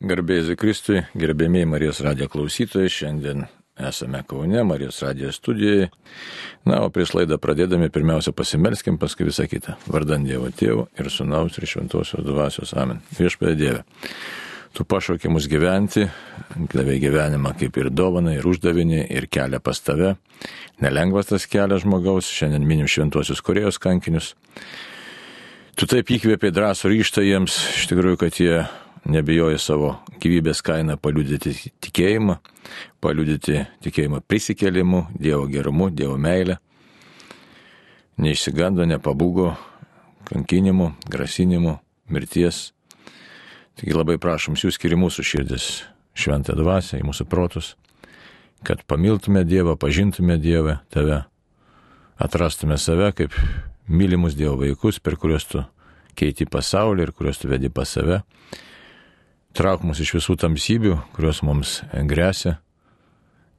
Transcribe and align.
Garbėjai 0.00 0.54
Kristui, 0.56 1.02
gerbėmiai 1.12 1.66
Marijos 1.68 1.98
radijo 2.00 2.30
klausytojai, 2.32 2.88
šiandien 2.88 3.42
esame 3.76 4.22
Kaune, 4.24 4.62
Marijos 4.64 5.02
radijo 5.04 5.28
studijoje. 5.36 5.90
Na, 6.64 6.78
o 6.86 6.88
prieš 6.88 7.12
laidą 7.18 7.36
pradėdami 7.36 7.90
pirmiausia 7.92 8.32
pasimelskim, 8.32 8.96
paskui 8.96 9.28
visą 9.28 9.44
kitą. 9.44 9.76
Vardant 9.92 10.24
Dievo 10.24 10.48
Tėvų 10.56 10.86
ir 10.96 11.12
Sūnaus 11.12 11.60
ir 11.60 11.68
Šventosios 11.68 12.24
Dvasios 12.24 12.72
Amen. 12.80 13.04
Viešpėdė 13.18 13.54
Dieve. 13.60 13.84
Tu 14.72 14.88
pašaukė 14.88 15.28
mus 15.36 15.50
gyventi, 15.52 16.08
davė 16.72 16.96
gyvenimą 17.04 17.52
kaip 17.60 17.76
ir 17.84 17.92
dovaną, 17.92 18.38
ir 18.40 18.48
uždavinį, 18.48 19.04
ir 19.04 19.28
kelią 19.28 19.60
pas 19.60 19.84
tave. 19.84 20.14
Nelengvas 20.80 21.28
tas 21.34 21.44
kelias 21.44 21.84
žmogaus, 21.84 22.32
šiandien 22.40 22.64
minim 22.64 22.88
šventosius 22.88 23.44
Korejos 23.44 23.76
kankinius. 23.76 24.32
Tu 25.76 25.84
taip 25.92 26.08
įkvėpė 26.08 26.56
drąsų 26.56 26.96
ryštą 26.96 27.28
jiems, 27.28 27.64
iš 27.76 27.90
tikrųjų, 27.92 28.16
kad 28.24 28.40
jie 28.40 28.62
nebijoja 29.08 29.58
savo 29.58 29.94
gyvybės 30.20 30.60
kainą 30.64 30.96
paliudyti 31.00 31.54
tikėjimą, 31.82 32.36
paliudyti 33.00 33.64
tikėjimą 33.84 34.20
prisikėlimu, 34.28 35.06
Dievo 35.16 35.46
gerumu, 35.50 35.90
Dievo 35.90 36.18
meilę. 36.20 36.58
Neišsigando, 38.20 38.84
nepabūgo 38.84 39.54
kankinimu, 40.28 40.92
grasinimu, 41.08 41.78
mirties. 42.12 42.70
Taigi 43.80 43.96
labai 43.96 44.18
prašom, 44.20 44.58
siūskiri 44.60 44.98
mūsų 45.00 45.24
širdis 45.24 45.68
šventą 46.18 46.56
dvasę 46.58 47.00
į 47.00 47.06
mūsų 47.08 47.24
protus, 47.30 47.74
kad 48.66 48.82
pamiltume 48.84 49.46
Dievą, 49.48 49.78
pažintume 49.80 50.36
Dievą, 50.42 50.80
tave, 50.92 51.22
atrastume 52.20 52.76
save 52.76 53.14
kaip 53.16 53.36
mylimus 53.88 54.36
Dievo 54.36 54.58
vaikus, 54.60 55.00
per 55.00 55.16
kuriuos 55.16 55.48
tu 55.48 55.64
keiti 56.18 56.44
pasaulį 56.44 57.06
ir 57.06 57.14
kuriuos 57.16 57.40
tu 57.40 57.48
vedi 57.48 57.70
pas 57.72 57.88
save 57.88 58.20
trauk 59.56 59.84
mus 59.86 60.00
iš 60.02 60.14
visų 60.18 60.36
tamsybių, 60.40 60.96
kurios 61.16 61.42
mums 61.46 61.80
grėsia 61.92 62.58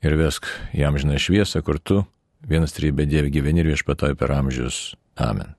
ir 0.02 0.18
vesk 0.20 0.48
jam 0.74 0.98
žinai 0.98 1.20
šviesą, 1.22 1.62
kur 1.66 1.80
tu 1.80 2.04
vienas 2.48 2.74
trybė 2.76 3.06
Dievi 3.10 3.34
gyveni 3.34 3.64
ir 3.64 3.74
viešpatoj 3.74 4.16
per 4.20 4.34
amžius. 4.34 4.96
Amen. 5.20 5.56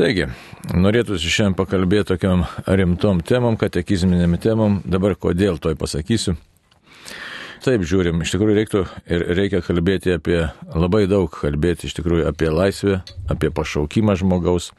Taigi, 0.00 0.30
norėtųsi 0.72 1.28
šiandien 1.28 1.58
pakalbėti 1.58 2.14
tokiam 2.14 2.46
rimtom 2.64 3.20
temom, 3.20 3.58
katekizminėm 3.60 4.38
temom. 4.40 4.78
Dabar 4.88 5.12
kodėl 5.12 5.60
toj 5.60 5.76
pasakysiu. 5.76 6.38
Taip, 7.60 7.82
žiūrim, 7.84 8.22
iš 8.24 8.32
tikrųjų 8.32 8.56
reiktų 8.56 8.80
ir 9.12 9.22
reikia 9.36 9.60
kalbėti 9.60 10.14
apie, 10.14 10.38
labai 10.72 11.02
daug 11.10 11.28
kalbėti 11.34 11.90
iš 11.90 11.98
tikrųjų 11.98 12.24
apie 12.30 12.48
laisvę, 12.48 13.02
apie 13.28 13.50
pašaukimą 13.52 14.14
žmogaus, 14.16 14.70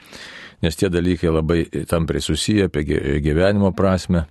nes 0.61 0.77
tie 0.77 0.89
dalykai 0.93 1.31
labai 1.33 1.65
tampriai 1.89 2.21
susiję 2.21 2.69
apie 2.69 2.83
gyvenimo 3.21 3.71
prasme. 3.73 4.25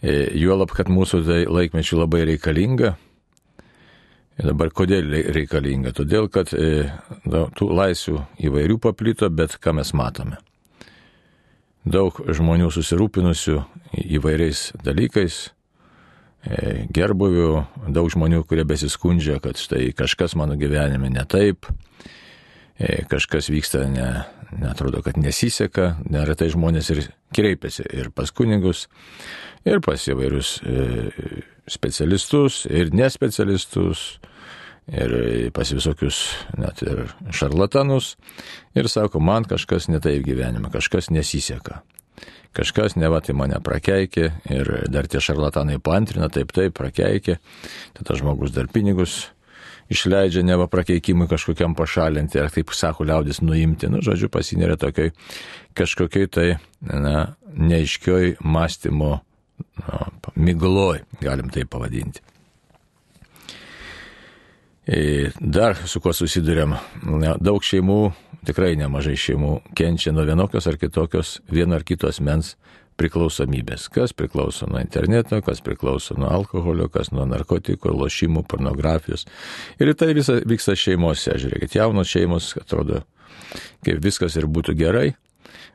E, 0.00 0.30
juolab, 0.40 0.72
kad 0.72 0.88
mūsų 0.88 1.22
tai 1.26 1.40
laikmečių 1.48 2.00
labai 2.00 2.24
reikalinga. 2.32 2.94
Ir 4.40 4.48
dabar 4.48 4.70
kodėl 4.72 5.10
reikalinga? 5.34 5.92
Todėl, 5.92 6.30
kad 6.32 6.54
e, 6.56 6.88
tų 7.28 7.68
laisvių 7.76 8.22
įvairių 8.48 8.78
paplito, 8.80 9.28
bet 9.28 9.58
ką 9.60 9.74
mes 9.76 9.92
matome? 9.92 10.38
Daug 11.84 12.16
žmonių 12.28 12.70
susirūpinusių 12.72 13.58
įvairiais 14.16 14.70
dalykais, 14.84 15.36
e, 16.44 16.86
gerbuvių, 16.92 17.50
daug 17.92 18.08
žmonių, 18.12 18.42
kurie 18.48 18.64
besiskundžia, 18.68 19.36
kad 19.44 19.60
štai 19.60 19.90
kažkas 19.96 20.36
mano 20.36 20.56
gyvenime 20.60 21.12
ne 21.12 21.24
taip, 21.28 21.68
kažkas 23.10 23.50
vyksta 23.52 23.84
ne, 23.92 24.08
netrodo, 24.56 25.02
kad 25.04 25.18
nesiseka, 25.20 25.94
neretai 26.10 26.50
žmonės 26.52 26.90
ir 26.94 27.02
kreipiasi 27.36 27.84
ir 27.92 28.10
pas 28.14 28.32
kunigus, 28.32 28.86
ir 29.68 29.82
pas 29.84 30.00
įvairius 30.08 30.56
e, 30.64 30.86
specialistus, 31.70 32.64
ir 32.70 32.92
nespecialistus, 32.96 34.20
ir 34.90 35.14
pas 35.54 35.70
visokius 35.70 36.22
net 36.58 36.82
ir 36.82 37.04
šarlatanus, 37.36 38.16
ir 38.74 38.88
sako, 38.90 39.20
man 39.22 39.46
kažkas 39.48 39.90
netaip 39.92 40.24
gyvenime, 40.26 40.72
kažkas 40.72 41.12
nesiseka. 41.14 41.82
Kažkas 42.56 42.96
nevatai 42.98 43.36
mane 43.38 43.60
prakeikė 43.62 44.24
ir 44.50 44.70
dar 44.90 45.06
tie 45.06 45.20
šarlatanai 45.22 45.78
pantrina, 45.78 46.26
taip 46.32 46.50
taip 46.56 46.74
prakeikė, 46.74 47.36
tada 47.94 48.16
žmogus 48.18 48.50
dar 48.56 48.66
pinigus 48.66 49.28
išleidžia 49.90 50.44
neva 50.46 50.66
prakeikimui 50.70 51.28
kažkokiam 51.30 51.74
pašalinti, 51.78 52.40
ar 52.40 52.50
taip 52.54 52.72
sako 52.76 53.06
liaudis 53.10 53.42
nuimti, 53.42 53.90
nu, 53.90 54.02
žodžiu, 54.04 54.30
pasineria 54.32 54.78
tokiai 54.80 55.12
kažkokiai 55.78 56.30
tai, 56.30 56.48
na, 56.80 57.34
neiškioj 57.54 58.36
mąstymo 58.40 59.12
na, 59.82 60.02
migloj, 60.36 61.02
galim 61.20 61.50
tai 61.50 61.66
pavadinti. 61.66 62.22
E, 64.90 65.30
dar 65.38 65.76
su 65.86 66.00
kuo 66.02 66.14
susidurėm, 66.16 66.74
daug 67.38 67.62
šeimų, 67.62 68.00
tikrai 68.46 68.72
nemažai 68.80 69.14
šeimų 69.20 69.52
kenčia 69.76 70.14
nuo 70.14 70.24
vienokios 70.26 70.66
ar 70.66 70.78
kitokios 70.80 71.38
vieno 71.50 71.76
ar 71.76 71.84
kitos 71.86 72.22
mens 72.24 72.56
priklausomybės. 73.00 73.88
Kas 73.92 74.12
priklauso 74.16 74.68
nuo 74.70 74.80
interneto, 74.82 75.40
kas 75.44 75.62
priklauso 75.64 76.16
nuo 76.20 76.28
alkoholio, 76.30 76.90
kas 76.92 77.12
nuo 77.14 77.24
narkotikų, 77.28 77.94
lošimų, 78.02 78.44
pornografijos. 78.50 79.26
Ir 79.80 79.94
tai 79.98 80.12
visa 80.16 80.40
vyksta 80.44 80.76
šeimose. 80.78 81.38
Žiūrėkit, 81.40 81.78
jaunos 81.78 82.10
šeimos 82.10 82.52
atrodo, 82.60 83.04
kaip 83.86 84.04
viskas 84.04 84.36
ir 84.38 84.48
būtų 84.50 84.76
gerai, 84.78 85.06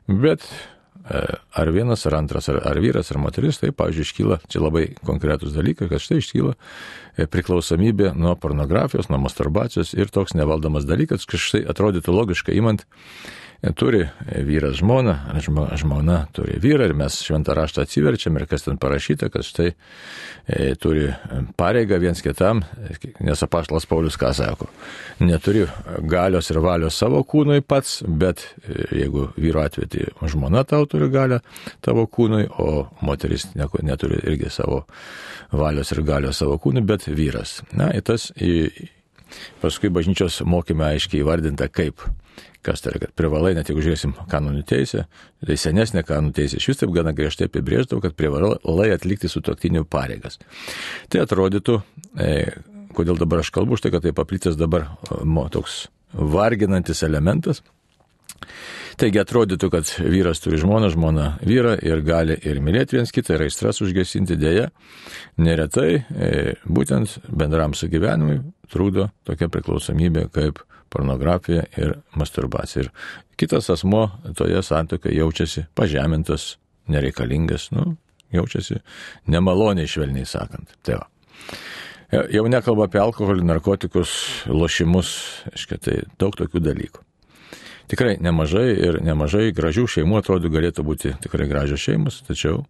bet 0.06 0.44
e, 0.46 1.22
ar 1.58 1.72
vienas, 1.74 2.06
ar 2.08 2.18
antras, 2.20 2.50
ar, 2.52 2.60
ar 2.70 2.80
vyras, 2.82 3.10
ar 3.12 3.20
moteris, 3.22 3.58
tai, 3.62 3.72
pavyzdžiui, 3.76 4.06
iškyla, 4.06 4.38
čia 4.52 4.62
labai 4.62 4.86
konkretus 5.06 5.54
dalykai, 5.56 5.90
kad 5.90 6.02
štai 6.02 6.20
iškyla 6.22 6.54
e, 6.54 7.26
priklausomybė 7.32 8.12
nuo 8.18 8.36
pornografijos, 8.40 9.10
nuo 9.10 9.20
masturbacijos 9.24 9.96
ir 9.98 10.12
toks 10.14 10.36
nevaldomas 10.38 10.86
dalykas, 10.88 11.26
kad 11.28 11.42
štai 11.42 11.64
atrodytų 11.74 12.14
logiškai 12.14 12.56
imant, 12.60 12.86
turi 13.74 14.04
vyras 14.44 14.76
žmoną, 14.76 15.14
žmona 15.76 16.26
turi 16.32 16.58
vyrą 16.60 16.88
ir 16.90 16.94
mes 16.96 17.18
šventą 17.24 17.54
raštą 17.56 17.84
atsiverčiam 17.86 18.36
ir 18.36 18.46
kas 18.46 18.66
ten 18.66 18.78
parašyta, 18.78 19.28
kad 19.32 19.46
štai 19.46 19.70
e, 19.72 20.74
turi 20.80 21.08
pareigą 21.56 21.98
viens 22.00 22.22
kitam, 22.22 22.62
nes 23.20 23.42
apaštalas 23.42 23.86
Paulius 23.88 24.18
ką 24.20 24.32
sako, 24.36 24.68
neturi 25.20 25.66
galios 26.04 26.50
ir 26.50 26.60
valios 26.64 26.98
savo 26.98 27.22
kūnui 27.24 27.62
pats, 27.66 28.02
bet 28.06 28.44
e, 28.44 28.86
jeigu 29.02 29.30
vyro 29.36 29.64
atveju 29.64 29.88
tai 29.92 30.28
žmona 30.32 30.64
tau 30.68 30.86
turi 30.90 31.08
galę 31.12 31.40
tavo 31.84 32.06
kūnui, 32.06 32.46
o 32.58 32.86
moteris 33.00 33.48
neturi 33.56 34.20
irgi 34.24 34.52
savo 34.52 34.84
valios 35.52 35.92
ir 35.92 36.04
galios 36.06 36.42
savo 36.42 36.58
kūnui, 36.60 36.84
bet 36.86 37.08
vyras. 37.08 37.60
Na, 37.72 37.90
ir 37.94 38.04
tas 38.06 38.30
į, 38.36 38.68
paskui 39.64 39.90
bažnyčios 39.90 40.42
mokyme 40.46 40.86
aiškiai 40.92 41.24
įvardinta 41.24 41.70
kaip 41.72 42.04
Kas 42.66 42.82
tai 42.82 42.92
yra, 42.92 43.04
kad 43.04 43.14
privalai, 43.18 43.54
net 43.56 43.70
jeigu 43.70 43.84
žiūrėsim 43.84 44.14
kanonų 44.30 44.64
teisę, 44.66 45.04
tai 45.46 45.56
senesnė 45.60 46.02
kanonų 46.06 46.34
teisė 46.36 46.58
iš 46.60 46.70
vis 46.72 46.80
taip 46.82 46.94
gana 46.94 47.14
griežtai 47.16 47.46
apibrėždavo, 47.50 48.02
kad 48.04 48.16
privalai 48.18 48.90
atlikti 48.94 49.30
sutoktinių 49.30 49.84
pareigas. 49.90 50.40
Tai 51.12 51.22
atrodytų, 51.22 51.78
e, 52.18 52.32
kodėl 52.96 53.20
dabar 53.20 53.44
aš 53.44 53.52
kalbu, 53.54 53.78
štai 53.78 53.94
kad 53.94 54.06
tai 54.06 54.14
paplitęs 54.16 54.58
dabar 54.58 54.88
mo, 55.22 55.46
toks 55.52 55.86
varginantis 56.16 57.04
elementas. 57.06 57.62
Taigi 58.96 59.20
atrodytų, 59.20 59.68
kad 59.72 59.90
vyras 60.00 60.40
turi 60.40 60.56
žmoną, 60.60 60.88
žmona 60.94 61.26
vyrą 61.44 61.74
ir 61.84 62.00
gali 62.04 62.36
ir 62.48 62.62
mylėti 62.64 62.96
viens 62.96 63.12
kitą, 63.12 63.36
ir 63.36 63.44
aistras 63.44 63.82
užgesinti 63.84 64.38
dėja. 64.40 64.70
Neretai 65.36 65.90
e, 66.00 66.30
būtent 66.64 67.18
bendram 67.28 67.76
sugyvenimui 67.76 68.38
trūdo 68.72 69.10
tokia 69.28 69.50
priklausomybė 69.52 70.30
kaip 70.32 70.62
pornografija 70.92 71.64
ir 71.76 71.96
masturbacija. 72.14 72.86
Ir 72.86 72.90
kitas 73.40 73.70
asmo 73.70 74.08
toje 74.36 74.62
santokoje 74.62 75.16
jaučiasi 75.16 75.66
pažemintas, 75.74 76.56
nereikalingas, 76.86 77.70
nu, 77.74 77.96
jaučiasi 78.32 78.80
nemaloniai 79.26 79.88
švelniai 79.90 80.26
sakant. 80.26 80.76
Tai 80.82 81.00
va. 81.00 81.08
Jau 82.30 82.46
nekalba 82.46 82.86
apie 82.86 83.00
alkoholį, 83.02 83.42
narkotikus, 83.46 84.12
lošimus, 84.46 85.10
aiškiai, 85.50 85.82
tai 85.82 85.96
daug 86.20 86.36
tokių 86.38 86.62
dalykų. 86.62 87.02
Tikrai 87.90 88.16
nemažai 88.22 88.66
ir 88.82 89.00
nemažai 89.02 89.50
gražių 89.54 89.86
šeimų 89.90 90.20
atrodo 90.20 90.50
galėtų 90.50 90.82
būti 90.86 91.12
tikrai 91.22 91.46
gražios 91.50 91.82
šeimos, 91.82 92.20
tačiau 92.26 92.64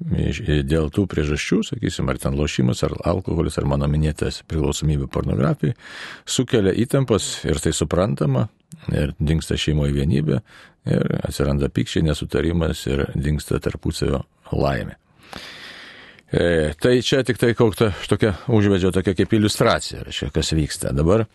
dėl 0.00 0.88
tų 0.92 1.04
priežasčių, 1.10 1.60
sakysim, 1.72 2.08
ar 2.08 2.18
ten 2.18 2.36
lošimas, 2.38 2.82
ar 2.86 2.94
alkoholis, 3.04 3.58
ar 3.60 3.68
mano 3.68 3.88
minėtas 3.90 4.40
priklausomybė 4.48 5.10
pornografijai, 5.12 5.76
sukelia 6.24 6.72
įtampas 6.72 7.44
ir 7.44 7.60
tai 7.60 7.74
suprantama, 7.76 8.48
ir 8.92 9.14
dinksta 9.20 9.58
šeimoje 9.60 9.92
vienybė, 9.98 10.40
ir 10.88 11.16
atsiranda 11.20 11.68
pykščiai, 11.68 12.06
nesutarimas 12.08 12.86
ir 12.88 13.06
dinksta 13.14 13.60
tarpusavio 13.60 14.24
laimė. 14.52 14.96
E, 16.30 16.72
tai 16.78 17.00
čia 17.02 17.24
tik 17.26 17.40
tai 17.42 17.52
kokta 17.58 17.90
tokia 18.08 18.36
užvedžio 18.54 18.92
tokia 18.94 19.16
kaip 19.18 19.32
iliustracija, 19.34 20.04
reiškia, 20.06 20.30
kas 20.32 20.54
vyksta. 20.54 20.94
Dabar 20.94 21.26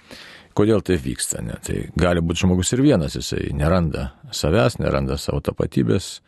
Kodėl 0.56 0.80
tai 0.88 0.96
vyksta? 1.04 1.42
Ne? 1.44 1.58
Tai 1.60 1.82
gali 2.00 2.22
būti 2.24 2.46
žmogus 2.46 2.70
ir 2.72 2.84
vienas, 2.86 3.18
jisai 3.18 3.50
neranda 3.52 4.14
savęs, 4.32 4.78
neranda 4.80 5.18
savo 5.20 5.42
tapatybės, 5.44 6.22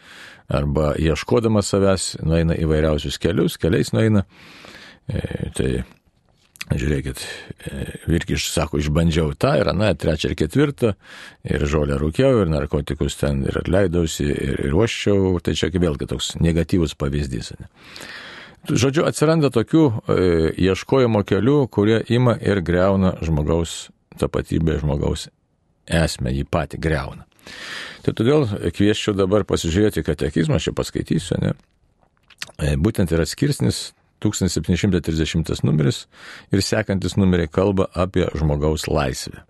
arba 0.47 0.93
ieškodamas 0.99 1.73
savęs 1.73 2.15
nueina 2.23 2.55
įvairiausius 2.57 3.19
kelius, 3.21 3.57
keliais 3.61 3.93
nueina. 3.95 4.23
E, 5.07 5.21
tai 5.55 5.71
žiūrėkit, 6.67 7.21
e, 7.23 7.85
Virkiš 8.11 8.49
sako, 8.51 8.81
išbandžiau 8.81 9.33
tą 9.39 9.53
ir 9.61 9.71
aną, 9.71 9.93
trečią 9.99 10.31
ir 10.31 10.37
ketvirtą, 10.39 10.93
ir 11.47 11.65
žolę 11.67 11.99
rūkiau, 12.01 12.41
ir 12.43 12.51
narkotikus 12.51 13.19
ten 13.19 13.45
ir 13.47 13.59
atleidausi, 13.61 14.25
ir, 14.27 14.61
ir 14.67 14.73
ruoščiau, 14.75 15.37
tai 15.43 15.55
čia 15.55 15.71
vėlgi 15.71 16.09
toks 16.11 16.35
negatyvus 16.43 16.97
pavyzdys. 16.99 17.53
Ne? 17.59 17.71
Žodžiu, 18.67 19.05
atsiranda 19.07 19.51
tokių 19.53 19.85
e, 19.87 20.17
ieškojimo 20.67 21.23
kelių, 21.27 21.59
kurie 21.71 22.01
ima 22.11 22.35
ir 22.35 22.59
greuna 22.67 23.15
žmogaus 23.23 23.87
tapatybė 24.19 24.81
žmogaus 24.81 25.29
esmę, 25.87 26.33
jį 26.35 26.43
patį 26.51 26.81
greuna. 26.83 27.23
Tai 28.05 28.13
todėl 28.15 28.47
kvieščiau 28.75 29.15
dabar 29.17 29.45
pasižiūrėti 29.47 30.05
katekizmą, 30.07 30.61
čia 30.63 30.73
paskaitysiu, 30.77 31.39
ne? 31.43 31.53
E, 32.57 32.75
būtent 32.79 33.11
yra 33.13 33.25
skirsnis 33.27 33.91
1730 34.23 35.63
numeris 35.67 36.05
ir 36.51 36.63
sekantis 36.65 37.17
numeriai 37.19 37.51
kalba 37.51 37.89
apie 37.93 38.25
žmogaus 38.37 38.87
laisvę. 38.89 39.43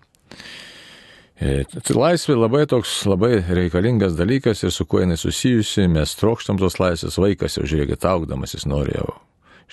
E, 1.38 1.64
laisvė 1.94 2.36
labai 2.36 2.66
toks 2.70 3.04
labai 3.06 3.38
reikalingas 3.46 4.18
dalykas 4.18 4.66
ir 4.66 4.74
su 4.74 4.88
kuo 4.90 5.04
jinai 5.04 5.20
susijusi, 5.22 5.86
mes 5.92 6.18
trokštam 6.18 6.60
tos 6.60 6.80
laisvės, 6.82 7.20
vaikas 7.22 7.60
jau 7.60 7.68
žiūrėkit, 7.70 8.10
augdamas 8.10 8.58
jis 8.58 8.66
nori 8.70 8.98
jau 8.98 9.14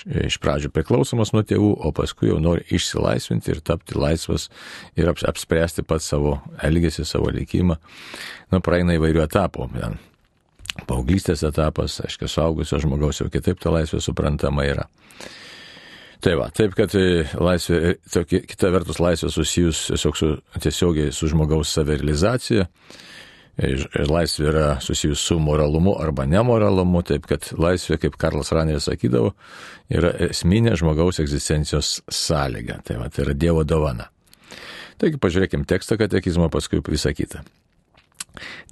iš 0.05 0.39
pradžių 0.43 0.71
priklausomas 0.75 1.33
nuo 1.35 1.45
tėvų, 1.47 1.71
o 1.87 1.93
paskui 1.95 2.31
jau 2.31 2.41
nori 2.43 2.65
išsilaisvinti 2.75 3.55
ir 3.55 3.63
tapti 3.65 3.99
laisvas 3.99 4.49
ir 4.99 5.11
apspręsti 5.13 5.85
pat 5.87 6.03
savo 6.03 6.39
elgesį, 6.67 7.07
savo 7.09 7.31
likimą. 7.35 7.79
Nu, 8.53 8.61
praeina 8.65 8.99
įvairių 8.99 9.25
etapų. 9.25 9.69
Paauglystės 10.89 11.45
etapas, 11.47 12.01
aiškiai, 12.03 12.31
suaugusio 12.31 12.81
žmogaus 12.83 13.23
jau 13.23 13.31
kitaip 13.31 13.63
ta 13.63 13.71
laisvė 13.71 14.03
suprantama 14.03 14.67
yra. 14.67 14.89
Tai 16.25 16.39
va, 16.41 16.49
taip, 16.57 16.73
kad 16.73 16.95
e, 16.97 17.25
laisvė, 17.37 17.79
e, 17.85 17.97
tokia, 18.09 18.41
kita 18.49 18.71
vertus 18.73 18.99
laisvė 19.03 19.29
susijus 19.31 19.83
tiesiog 19.91 20.17
su, 20.17 20.29
tiesiogiai 20.57 21.13
su 21.13 21.29
žmogaus 21.29 21.75
savirealizacija 21.77 22.65
laisvė 23.59 24.49
yra 24.51 24.69
susijusi 24.83 25.23
su 25.23 25.39
moralumu 25.39 25.95
arba 26.03 26.27
nemoralumu, 26.27 27.03
taip 27.07 27.29
kad 27.31 27.47
laisvė, 27.55 28.01
kaip 28.03 28.17
Karlas 28.19 28.51
Raneris 28.55 28.89
sakydavo, 28.91 29.35
yra 29.95 30.11
esminė 30.29 30.75
žmogaus 30.81 31.21
egzistencijos 31.23 32.01
sąlyga. 32.11 32.81
Tai, 32.85 32.99
va, 33.03 33.11
tai 33.11 33.29
yra 33.29 33.37
Dievo 33.39 33.63
dovana. 33.65 34.11
Taigi 34.99 35.19
pažiūrėkime 35.23 35.67
tekstą 35.71 35.99
katekizmo, 36.01 36.51
paskui 36.51 36.83
visą 36.87 37.15
kitą. 37.15 37.45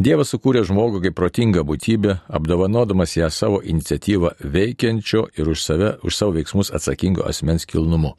Dievas 0.02 0.32
sukūrė 0.32 0.64
žmogų 0.66 1.04
kaip 1.04 1.14
protingą 1.14 1.62
būtybę, 1.66 2.16
apdovanodamas 2.34 3.14
ją 3.14 3.28
savo 3.30 3.60
iniciatyvą 3.62 4.34
veikiančio 4.42 5.28
ir 5.38 5.50
už, 5.52 5.62
save, 5.62 5.90
už 6.02 6.16
savo 6.18 6.34
veiksmus 6.34 6.72
atsakingo 6.74 7.22
asmens 7.28 7.66
kilnumu. 7.70 8.16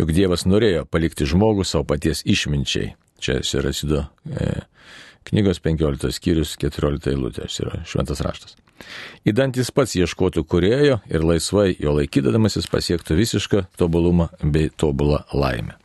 Juk 0.00 0.12
Dievas 0.16 0.44
norėjo 0.48 0.84
palikti 0.88 1.28
žmogų 1.28 1.64
savo 1.64 1.86
paties 1.88 2.20
išminčiai. 2.28 2.92
Čia 3.20 3.40
yra 3.60 3.72
Sido 3.76 4.04
e, 4.28 4.62
Knygos 5.28 5.60
15 5.62 6.10
skyrius 6.16 6.56
14 6.60 7.12
eilutės 7.12 7.60
yra 7.62 7.82
šventas 7.88 8.22
raštas. 8.24 8.56
Įdant 9.28 9.58
jis 9.60 9.68
pats 9.76 9.92
ieškotų 9.98 10.46
kurėjo 10.48 11.00
ir 11.10 11.26
laisvai 11.26 11.74
jo 11.76 11.92
laikydamasis 11.98 12.70
pasiektų 12.72 13.18
visišką 13.18 13.66
tobulumą 13.78 14.30
bei 14.40 14.70
tobulą 14.72 15.20
laimę. 15.36 15.76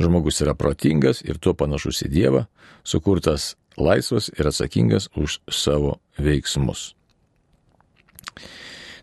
Žmogus 0.00 0.40
yra 0.44 0.54
protingas 0.56 1.20
ir 1.26 1.40
tuo 1.42 1.52
panašus 1.58 2.04
į 2.06 2.12
Dievą, 2.14 2.46
sukurtas 2.86 3.56
laisvas 3.76 4.30
ir 4.38 4.48
atsakingas 4.48 5.10
už 5.18 5.40
savo 5.50 5.98
veiksmus. 6.18 6.94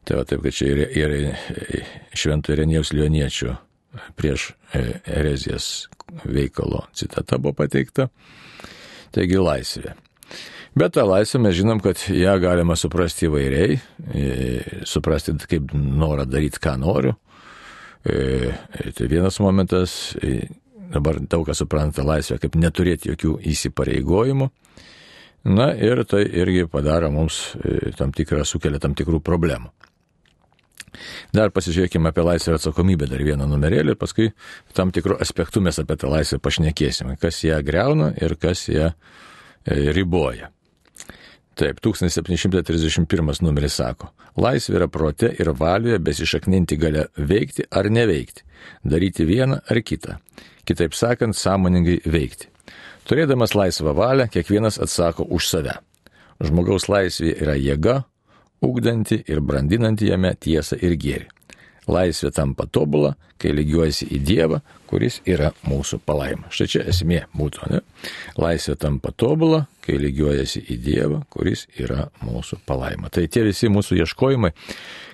Tai 0.07 0.21
va 0.21 0.23
taip, 0.23 0.41
kad 0.45 0.55
čia 0.55 0.71
yra, 0.71 0.87
yra 0.95 1.17
švento 2.15 2.55
Irenijos 2.55 2.93
Lioniečio 2.95 3.57
prieš 4.15 4.53
e, 4.73 5.01
erezijas 5.05 5.89
veikalo 6.23 6.85
citata 6.95 7.37
buvo 7.37 7.53
pateikta. 7.53 8.07
Taigi 9.15 9.39
laisvė. 9.41 9.95
Bet 10.77 10.93
tą 10.93 11.07
laisvę 11.09 11.39
mes 11.41 11.55
žinom, 11.57 11.79
kad 11.81 12.01
ją 12.13 12.35
galima 12.41 12.75
suprasti 12.77 13.25
įvairiai, 13.25 13.77
e, 14.13 14.25
suprasti 14.85 15.33
kaip 15.49 15.71
norą 15.73 16.27
daryti, 16.29 16.61
ką 16.61 16.75
noriu. 16.77 17.15
E, 18.05 18.51
tai 18.93 19.07
vienas 19.09 19.39
momentas, 19.41 20.15
e, 20.21 20.45
dabar 20.93 21.17
daug 21.19 21.47
kas 21.47 21.63
supranta 21.63 22.05
laisvę 22.05 22.37
kaip 22.43 22.59
neturėti 22.61 23.09
jokių 23.09 23.39
įsipareigojimų. 23.53 24.49
Na 25.49 25.71
ir 25.73 26.03
tai 26.05 26.25
irgi 26.27 26.67
padaro 26.69 27.09
mums 27.11 27.55
tam 27.97 28.11
tikrą, 28.11 28.43
sukelia 28.45 28.79
tam 28.83 28.93
tikrų 28.93 29.21
problemų. 29.23 29.71
Dar 31.35 31.53
pasižiūrėkime 31.55 32.11
apie 32.11 32.25
laisvę 32.25 32.53
ir 32.53 32.59
atsakomybę, 32.59 33.07
dar 33.11 33.23
vieną 33.23 33.47
numerėlį 33.49 33.95
ir 33.95 33.99
paskui 33.99 34.29
tam 34.77 34.93
tikrų 34.95 35.19
aspektų 35.23 35.63
mes 35.67 35.79
apie 35.81 35.97
tą 35.99 36.11
laisvę 36.11 36.41
pašnekėsime, 36.43 37.17
kas 37.21 37.43
ją 37.45 37.61
greuna 37.65 38.11
ir 38.21 38.37
kas 38.39 38.67
ją 38.71 38.91
e, 38.91 38.95
riboja. 39.95 40.51
Taip, 41.57 41.79
1731 41.81 43.41
numeris 43.41 43.79
sako, 43.79 44.11
laisvė 44.37 44.75
yra 44.77 44.87
prote 44.93 45.31
ir 45.41 45.49
valioje 45.57 45.97
besišakninti 46.05 46.77
gale 46.77 47.07
veikti 47.17 47.65
ar 47.73 47.89
neveikti, 47.89 48.45
daryti 48.85 49.25
vieną 49.25 49.63
ar 49.65 49.81
kitą. 49.81 50.19
Kitaip 50.67 50.93
sakant, 50.93 51.33
sąmoningai 51.33 52.03
veikti. 52.05 52.51
Turėdamas 53.07 53.55
laisvą 53.55 53.95
valią, 53.97 54.27
kiekvienas 54.29 54.77
atsako 54.83 55.25
už 55.33 55.47
save. 55.49 55.73
Žmogaus 56.43 56.85
laisvė 56.91 57.33
yra 57.41 57.55
jėga, 57.57 58.01
ugdanti 58.61 59.21
ir 59.27 59.41
brandinanti 59.41 60.11
jame 60.11 60.33
tiesą 60.39 60.79
ir 60.81 60.97
gėrį. 60.99 61.27
Laisvė 61.87 62.33
tampa 62.35 62.65
tobula, 62.67 63.13
kai 63.39 63.53
lygiuojasi 63.55 64.09
į 64.11 64.17
Dievą, 64.27 64.59
kuris 64.89 65.21
yra 65.29 65.53
mūsų 65.67 66.01
palaima. 66.03 66.49
Štai 66.51 66.67
čia 66.73 66.81
esmė 66.91 67.21
būtų, 67.37 67.69
ne? 67.71 67.79
Laisvė 68.35 68.75
tampa 68.81 69.13
tobula, 69.15 69.63
kai 69.85 69.95
lygiuojasi 70.01 70.65
į 70.73 70.77
Dievą, 70.83 71.21
kuris 71.31 71.63
yra 71.79 72.09
mūsų 72.25 72.59
palaima. 72.67 73.11
Tai 73.13 73.23
tie 73.31 73.45
visi 73.47 73.71
mūsų 73.71 74.01
ieškojimai, 74.01 74.51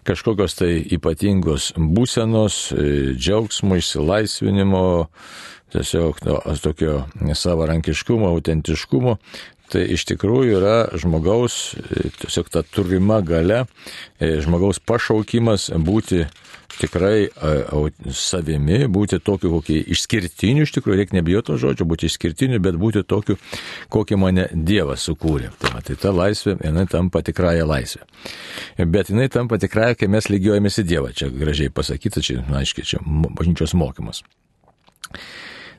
kažkokios 0.08 0.58
tai 0.58 0.72
ypatingos 0.98 1.74
būsenos, 1.78 2.60
e, 2.74 2.88
džiaugsmo, 3.20 3.78
išsilaisvinimo, 3.78 4.86
tiesiog 5.74 6.26
no, 6.26 6.40
tokio 6.62 7.04
savarankiškumo, 7.38 8.34
autentiškumo, 8.34 9.18
tai 9.74 9.84
iš 9.96 10.06
tikrųjų 10.14 10.58
yra 10.60 10.78
žmogaus, 11.02 11.74
e, 11.78 12.10
tiesiog 12.22 12.52
ta 12.54 12.64
turima 12.64 13.20
gale, 13.26 13.66
žmogaus 14.22 14.80
pašaukimas 14.80 15.72
būti 15.84 16.24
tikrai 16.80 17.28
e, 17.28 17.52
savimi, 18.14 18.84
būti 18.92 19.20
tokiu, 19.24 19.52
kokį 19.58 19.80
išskirtiniu, 19.94 20.66
iš 20.66 20.74
tikrųjų 20.78 21.00
reikia 21.00 21.18
nebijoti 21.20 21.52
to 21.52 21.58
žodžio, 21.62 21.88
būti 21.90 22.10
išskirtiniu, 22.10 22.60
bet 22.64 22.78
būti 22.82 23.04
tokiu, 23.08 23.38
kokį 23.94 24.20
mane 24.20 24.48
Dievas 24.54 25.06
sukūrė. 25.08 25.52
Tai, 25.62 25.74
va, 25.76 25.84
tai 25.86 25.98
ta 26.00 26.14
laisvė, 26.16 26.58
jinai 26.64 26.86
tampa 26.92 27.24
tikrąją 27.26 27.68
laisvę. 27.70 28.06
Bet 28.90 29.14
jinai 29.14 29.30
tampa 29.34 29.60
tikrąją, 29.62 30.00
kai 30.00 30.12
mes 30.12 30.30
lygiuojamės 30.34 30.82
į 30.82 30.88
Dievą. 30.90 31.14
Čia 31.18 31.30
gražiai 31.34 31.74
pasakyta, 31.74 32.24
čia, 32.26 32.42
aiškiai, 32.62 32.94
čia 32.94 33.02
bažnyčios 33.04 33.76
mokymas. 33.78 34.24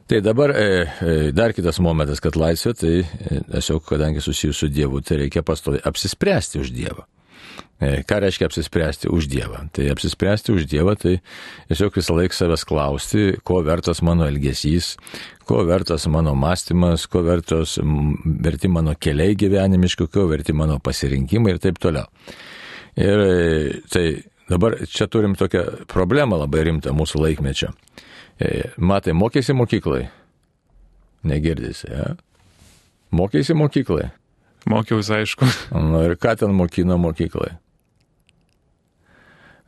Tai 0.06 0.20
dabar 0.20 0.50
e, 0.50 0.86
e, 1.00 1.32
dar 1.32 1.54
kitas 1.56 1.78
momentas, 1.80 2.20
kad 2.20 2.36
laisvė, 2.36 2.74
tai 2.76 2.92
e, 3.00 3.38
tiesiog, 3.48 3.86
kadangi 3.88 4.20
susijus 4.20 4.58
su 4.60 4.68
Dievu, 4.68 5.00
tai 5.00 5.22
reikia 5.22 5.40
pastovi 5.46 5.80
apsispręsti 5.80 6.60
už 6.60 6.72
Dievą. 6.76 7.06
Ką 7.80 8.18
reiškia 8.22 8.46
apsispręsti 8.48 9.08
už 9.12 9.26
Dievą? 9.32 9.64
Tai 9.74 9.86
apsispręsti 9.92 10.52
už 10.52 10.66
Dievą, 10.68 10.94
tai 11.00 11.14
tiesiog 11.70 11.96
visą 11.96 12.18
laiką 12.18 12.36
savęs 12.36 12.66
klausti, 12.68 13.24
ko 13.44 13.62
vertas 13.64 14.02
mano 14.04 14.28
elgesys, 14.28 14.92
ko 15.48 15.64
vertas 15.68 16.06
mano 16.12 16.36
mąstymas, 16.36 17.08
ko 17.10 17.24
vertos, 17.24 17.78
verti 18.44 18.68
mano 18.68 18.94
keliai 19.00 19.36
gyvenimiški, 19.40 20.08
ko 20.12 20.28
verti 20.30 20.52
mano 20.56 20.78
pasirinkimai 20.84 21.56
ir 21.56 21.60
taip 21.64 21.80
toliau. 21.80 22.08
Ir 23.00 23.24
tai 23.92 24.06
dabar 24.52 24.78
čia 24.84 25.08
turim 25.08 25.36
tokią 25.36 25.86
problemą 25.90 26.44
labai 26.44 26.68
rimtą 26.68 26.92
mūsų 26.96 27.24
laikmečio. 27.24 27.72
E, 28.42 28.70
matai, 28.76 29.14
mokėsi 29.14 29.54
mokyklai. 29.54 30.08
Negirdisi, 31.24 31.88
ja? 31.90 32.14
Mokėsi 33.14 33.54
mokyklai. 33.56 34.10
Mokiausi, 34.70 35.12
aišku. 35.20 35.48
Na 35.92 36.06
ir 36.08 36.16
ką 36.20 36.34
ten 36.40 36.54
mokino 36.56 36.96
mokyklai? 37.00 37.54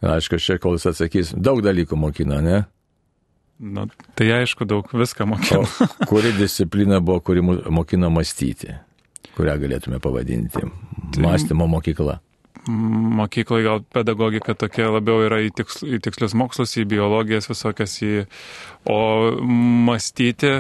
Aišku, 0.07 0.39
čia 0.43 0.59
kol 0.61 0.77
jis 0.77 0.91
atsakys, 0.91 1.33
daug 1.33 1.63
dalykų 1.65 1.97
mokina, 1.99 2.43
ne? 2.45 2.59
Na, 3.57 3.87
tai 4.19 4.29
aišku, 4.43 4.67
daug 4.69 4.91
viską 4.93 5.29
mokino. 5.31 5.65
O 5.65 6.09
kuri 6.11 6.35
disciplina 6.37 7.01
buvo, 7.01 7.23
kuri 7.25 7.41
mokino 7.43 8.11
mąstyti? 8.13 8.75
Kurią 9.37 9.57
galėtume 9.63 10.01
pavadinti? 10.05 10.61
Tai... 10.61 10.69
Mąstymo 11.25 11.69
mokykla 11.71 12.21
mokykloje 12.69 13.67
gal 13.67 13.83
pedagogika 13.95 14.57
tokia 14.59 14.91
labiau 14.91 15.25
yra 15.27 15.43
į, 15.45 15.53
tiksl, 15.61 15.91
į 15.97 16.01
tikslius 16.07 16.37
mokslus, 16.39 16.77
į 16.81 16.87
biologijas 16.91 17.51
visokias, 17.51 17.99
į, 18.05 18.15
o 18.91 19.01
mąstyti 19.87 20.59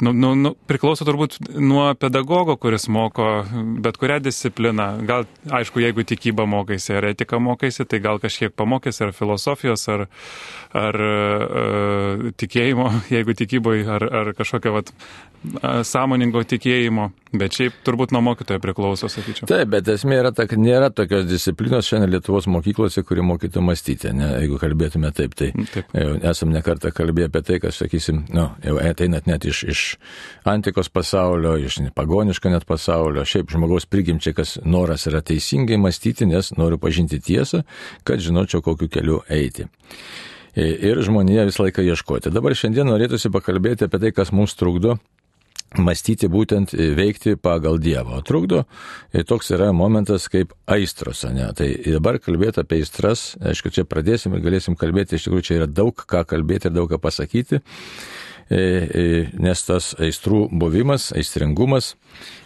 nu, 0.00 0.12
nu, 0.12 0.32
nu, 0.38 0.52
priklauso 0.68 1.06
turbūt 1.06 1.36
nuo 1.58 1.86
pedagogo, 1.98 2.56
kuris 2.60 2.86
moko 2.92 3.26
bet 3.82 3.98
kurią 3.98 4.20
discipliną. 4.22 4.86
Gal, 5.08 5.26
aišku, 5.58 5.82
jeigu 5.82 6.04
tikybą 6.06 6.46
mokaisi 6.50 6.94
ar 6.94 7.08
etiką 7.10 7.40
mokaisi, 7.42 7.86
tai 7.88 8.00
gal 8.04 8.20
kažkiek 8.22 8.54
pamokysi 8.54 9.06
ar 9.06 9.14
filosofijos, 9.16 9.86
ar, 9.94 10.06
ar 10.78 11.00
uh, 11.08 12.28
tikėjimo, 12.40 12.90
jeigu 13.16 13.36
tikyboje, 13.40 13.86
ar, 13.96 14.06
ar 14.22 14.32
kažkokio 14.38 14.76
vat, 14.78 14.94
sąmoningo 15.84 16.44
tikėjimo, 16.54 17.10
bet 17.38 17.56
šiaip 17.56 17.76
turbūt 17.86 18.12
nuo 18.14 18.20
mokytojo 18.24 18.60
priklauso, 18.62 19.08
sakyčiau. 19.12 19.48
Taip, 19.50 19.70
bet 19.72 19.88
esmė 19.92 20.18
yra 20.22 20.32
ta, 20.34 20.46
kad 20.50 20.60
nėra 20.60 20.90
tokios 20.94 21.26
disciplinos 21.28 21.88
šiandien 21.88 22.12
Lietuvos 22.14 22.48
mokyklose, 22.50 23.04
kuri 23.06 23.24
mokytų 23.26 23.62
mąstyti, 23.64 24.12
ne, 24.16 24.30
jeigu 24.42 24.58
kalbėtume 24.62 25.10
taip. 25.16 25.36
Tai 25.38 25.50
taip. 25.72 25.94
esam 26.30 26.52
nekartą 26.54 26.92
kalbėję 26.94 27.30
apie 27.30 27.42
tai, 27.46 27.60
kad, 27.62 27.74
sakysim, 27.76 28.24
nu, 28.34 28.48
jau 28.64 28.76
ateinat 28.82 29.28
net 29.30 29.46
iš, 29.48 29.64
iš 29.74 29.86
antikos 30.48 30.92
pasaulio, 30.94 31.56
iš 31.58 31.80
pagoniško 31.96 32.52
net 32.52 32.68
pasaulio, 32.68 33.24
šiaip 33.28 33.50
žmogaus 33.54 33.88
prigimčiai, 33.90 34.36
kas 34.36 34.58
noras 34.64 35.08
yra 35.10 35.24
teisingai 35.24 35.80
mąstyti, 35.80 36.28
nes 36.30 36.52
noriu 36.58 36.78
pažinti 36.82 37.20
tiesą, 37.24 37.64
kad 38.06 38.22
žinočiau, 38.22 38.62
kokiu 38.64 38.90
keliu 38.92 39.24
eiti 39.32 39.68
ir 40.54 41.00
žmonėje 41.02 41.48
visą 41.48 41.66
laiką 41.66 41.82
ieškoti. 41.82 42.30
Dabar 42.34 42.54
šiandien 42.54 42.86
norėtųsi 42.86 43.32
pakalbėti 43.34 43.88
apie 43.88 44.00
tai, 44.02 44.12
kas 44.14 44.30
mums 44.34 44.54
trukdo 44.58 44.98
mąstyti 45.78 46.28
būtent 46.30 46.74
e, 46.74 46.90
veikti 46.96 47.36
pagal 47.40 47.78
Dievą. 47.82 48.18
O 48.20 48.24
trukdo 48.26 48.64
ir 49.14 49.26
toks 49.28 49.50
yra 49.54 49.72
momentas 49.76 50.28
kaip 50.32 50.54
aistros, 50.70 51.24
ne? 51.30 51.50
Tai 51.56 51.68
dabar 51.86 52.20
kalbėti 52.22 52.62
apie 52.62 52.82
aistras, 52.82 53.34
aišku, 53.42 53.72
čia 53.74 53.86
pradėsim 53.88 54.36
ir 54.36 54.44
galėsim 54.44 54.78
kalbėti, 54.78 55.18
iš 55.18 55.28
tikrųjų 55.28 55.48
čia 55.48 55.58
yra 55.62 55.70
daug 55.70 55.94
ką 55.96 56.24
kalbėti 56.30 56.70
ir 56.70 56.76
daug 56.76 56.90
ką 56.90 57.00
pasakyti. 57.02 57.62
E, 58.50 58.56
e, 58.56 59.04
nes 59.40 59.62
tas 59.64 59.94
aistrų 59.96 60.48
buvimas, 60.52 61.08
aistringumas, 61.16 61.94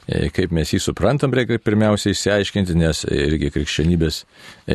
e, 0.06 0.28
kaip 0.34 0.52
mes 0.54 0.70
jį 0.70 0.78
suprantam, 0.84 1.32
reikia 1.34 1.58
pirmiausiai 1.58 2.14
išsiaiškinti, 2.14 2.76
nes 2.78 3.02
irgi 3.10 3.50
krikščionybės 3.56 4.20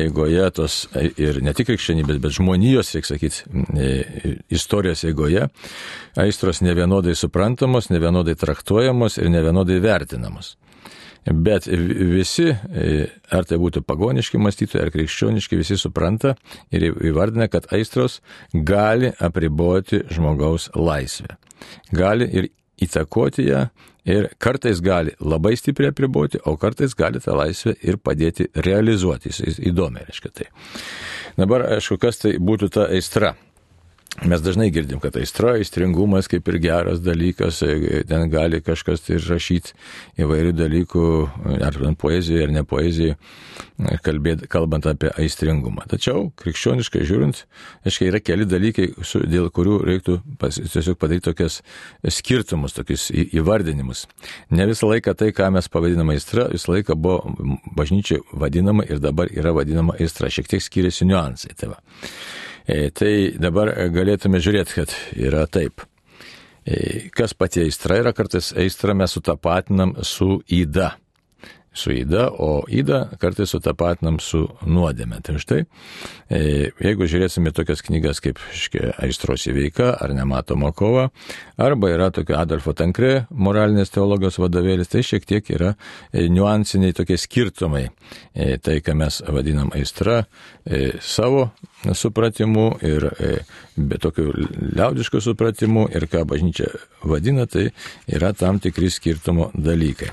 eigoje, 0.04 0.44
tos 0.58 0.82
ir 1.16 1.40
ne 1.44 1.54
tik 1.56 1.70
krikščionybės, 1.70 2.20
bet 2.20 2.36
žmonijos, 2.36 2.92
reikia 2.96 3.14
sakyti, 3.14 4.36
istorijos 4.52 5.06
eigoje, 5.08 5.48
aistros 6.20 6.60
nevienodai 6.64 7.16
suprantamos, 7.16 7.88
nevienodai 7.94 8.36
traktuojamos 8.44 9.16
ir 9.22 9.32
nevienodai 9.32 9.80
vertinamos. 9.80 10.58
Bet 11.24 11.66
visi, 11.66 12.50
e, 12.52 13.06
ar 13.32 13.46
tai 13.48 13.56
būtų 13.60 13.80
pagoniški 13.88 14.40
mąstytojai, 14.40 14.82
ar 14.84 14.92
krikščioniški, 14.92 15.56
visi 15.56 15.78
supranta 15.80 16.34
ir 16.74 16.90
įvardina, 16.92 17.48
kad 17.48 17.70
aistros 17.72 18.20
gali 18.52 19.14
apriboti 19.18 20.02
žmogaus 20.12 20.68
laisvę. 20.76 21.38
Gali 21.96 22.28
ir 22.28 22.50
įtakoti 22.84 23.48
ją 23.48 23.64
ir 24.04 24.28
kartais 24.38 24.82
gali 24.84 25.14
labai 25.20 25.54
stipriai 25.56 25.94
apriboti, 25.94 26.42
o 26.44 26.58
kartais 26.60 26.92
gali 26.98 27.22
tą 27.24 27.38
laisvę 27.38 27.72
ir 27.80 27.96
padėti 27.96 28.50
realizuoti. 28.66 29.32
Jis 29.32 29.62
įdomi, 29.64 30.04
reiškia 30.04 30.32
tai. 30.34 30.50
Dabar, 31.40 31.64
aišku, 31.78 31.98
kas 32.02 32.20
tai 32.20 32.36
būtų 32.36 32.68
ta 32.74 32.88
aistra. 32.92 33.32
Mes 34.22 34.38
dažnai 34.40 34.68
girdim, 34.70 35.00
kad 35.02 35.16
aistra, 35.18 35.56
aistringumas 35.58 36.28
kaip 36.30 36.46
ir 36.48 36.60
geras 36.62 37.00
dalykas, 37.02 37.58
e, 37.66 38.02
ten 38.06 38.28
gali 38.30 38.60
kažkas 38.62 39.02
tai 39.02 39.16
rašyti 39.18 39.74
įvairių 40.22 40.52
dalykų, 40.54 41.06
ar 41.66 41.78
poezijoje, 41.98 42.44
ar 42.46 42.52
ne 42.54 42.62
poezijoje, 42.62 43.16
kalbėt, 44.06 44.44
kalbant 44.52 44.86
apie 44.86 45.10
aistringumą. 45.18 45.88
Tačiau, 45.90 46.28
krikščioniškai 46.38 47.02
žiūrint, 47.08 47.42
aiškiai 47.82 48.12
yra 48.12 48.20
keli 48.22 48.46
dalykai, 48.46 48.86
dėl 49.26 49.50
kurių 49.50 49.80
reiktų 49.90 50.20
pas, 50.38 50.60
tiesiog 50.62 50.94
padaryti 51.00 51.26
tokias 51.32 51.58
skirtumus, 52.06 52.78
tokius 52.78 53.08
įvardinimus. 53.10 54.06
Ne 54.54 54.68
visą 54.70 54.92
laiką 54.92 55.16
tai, 55.18 55.32
ką 55.34 55.50
mes 55.58 55.66
pavadiname 55.66 56.14
aistra, 56.14 56.46
visą 56.54 56.76
laiką 56.76 56.94
buvo 56.94 57.34
bažnyčiai 57.74 58.22
vadinama 58.30 58.86
ir 58.86 59.02
dabar 59.02 59.34
yra 59.34 59.56
vadinama 59.58 59.98
aistra. 59.98 60.30
Šiek 60.30 60.54
tiek 60.54 60.62
skiriasi 60.62 61.10
niuansai. 61.10 61.58
Tai 61.58 61.74
va. 61.74 61.82
E, 62.64 62.88
tai 62.96 63.14
dabar 63.36 63.72
galėtume 63.92 64.40
žiūrėti, 64.40 64.78
kad 64.78 64.94
yra 65.20 65.44
taip. 65.46 65.84
E, 66.64 67.10
kas 67.12 67.36
pati 67.36 67.66
aistra 67.66 67.98
yra, 68.00 68.14
kartais 68.16 68.54
aistrą 68.56 68.96
mes 68.96 69.12
sutapatinam 69.12 69.98
su 70.00 70.38
įda 70.48 70.94
su 71.74 71.92
įda, 71.94 72.28
o 72.38 72.62
įda 72.70 73.04
kartais 73.20 73.50
sutapatinam 73.54 74.20
su 74.22 74.44
nuodėme. 74.66 75.18
Tai 75.24 75.36
štai, 75.42 75.60
e, 76.30 76.40
jeigu 76.82 77.08
žiūrėsime 77.10 77.52
tokias 77.54 77.82
knygas 77.84 78.22
kaip 78.24 78.40
Aistros 79.02 79.46
įveika 79.50 79.90
ar 79.98 80.14
Nematoma 80.14 80.70
kova, 80.72 81.08
arba 81.58 81.90
yra 81.90 82.10
tokia 82.14 82.38
Adolfo 82.42 82.74
Tankre 82.78 83.26
moralinės 83.30 83.92
teologijos 83.94 84.38
vadovėlis, 84.42 84.92
tai 84.92 85.02
šiek 85.06 85.26
tiek 85.26 85.50
yra 85.54 85.74
e, 85.74 86.28
niuansiniai 86.30 86.94
tokie 86.96 87.18
skirtumai. 87.20 87.88
E, 88.34 88.56
tai, 88.62 88.78
ką 88.84 88.94
mes 88.98 89.20
vadinam 89.28 89.72
aistra, 89.74 90.24
savo 91.04 91.50
supratimu 91.92 92.66
ir 92.86 93.04
be 93.76 93.98
tokių 94.00 94.24
liaudiškų 94.78 95.20
supratimų 95.26 95.88
ir 95.92 96.06
ką 96.10 96.22
bažnyčia 96.28 96.70
vadina, 97.04 97.44
tai 97.50 97.68
yra 98.08 98.32
tam 98.32 98.62
tikri 98.62 98.88
skirtumo 98.92 99.50
dalykai. 99.54 100.12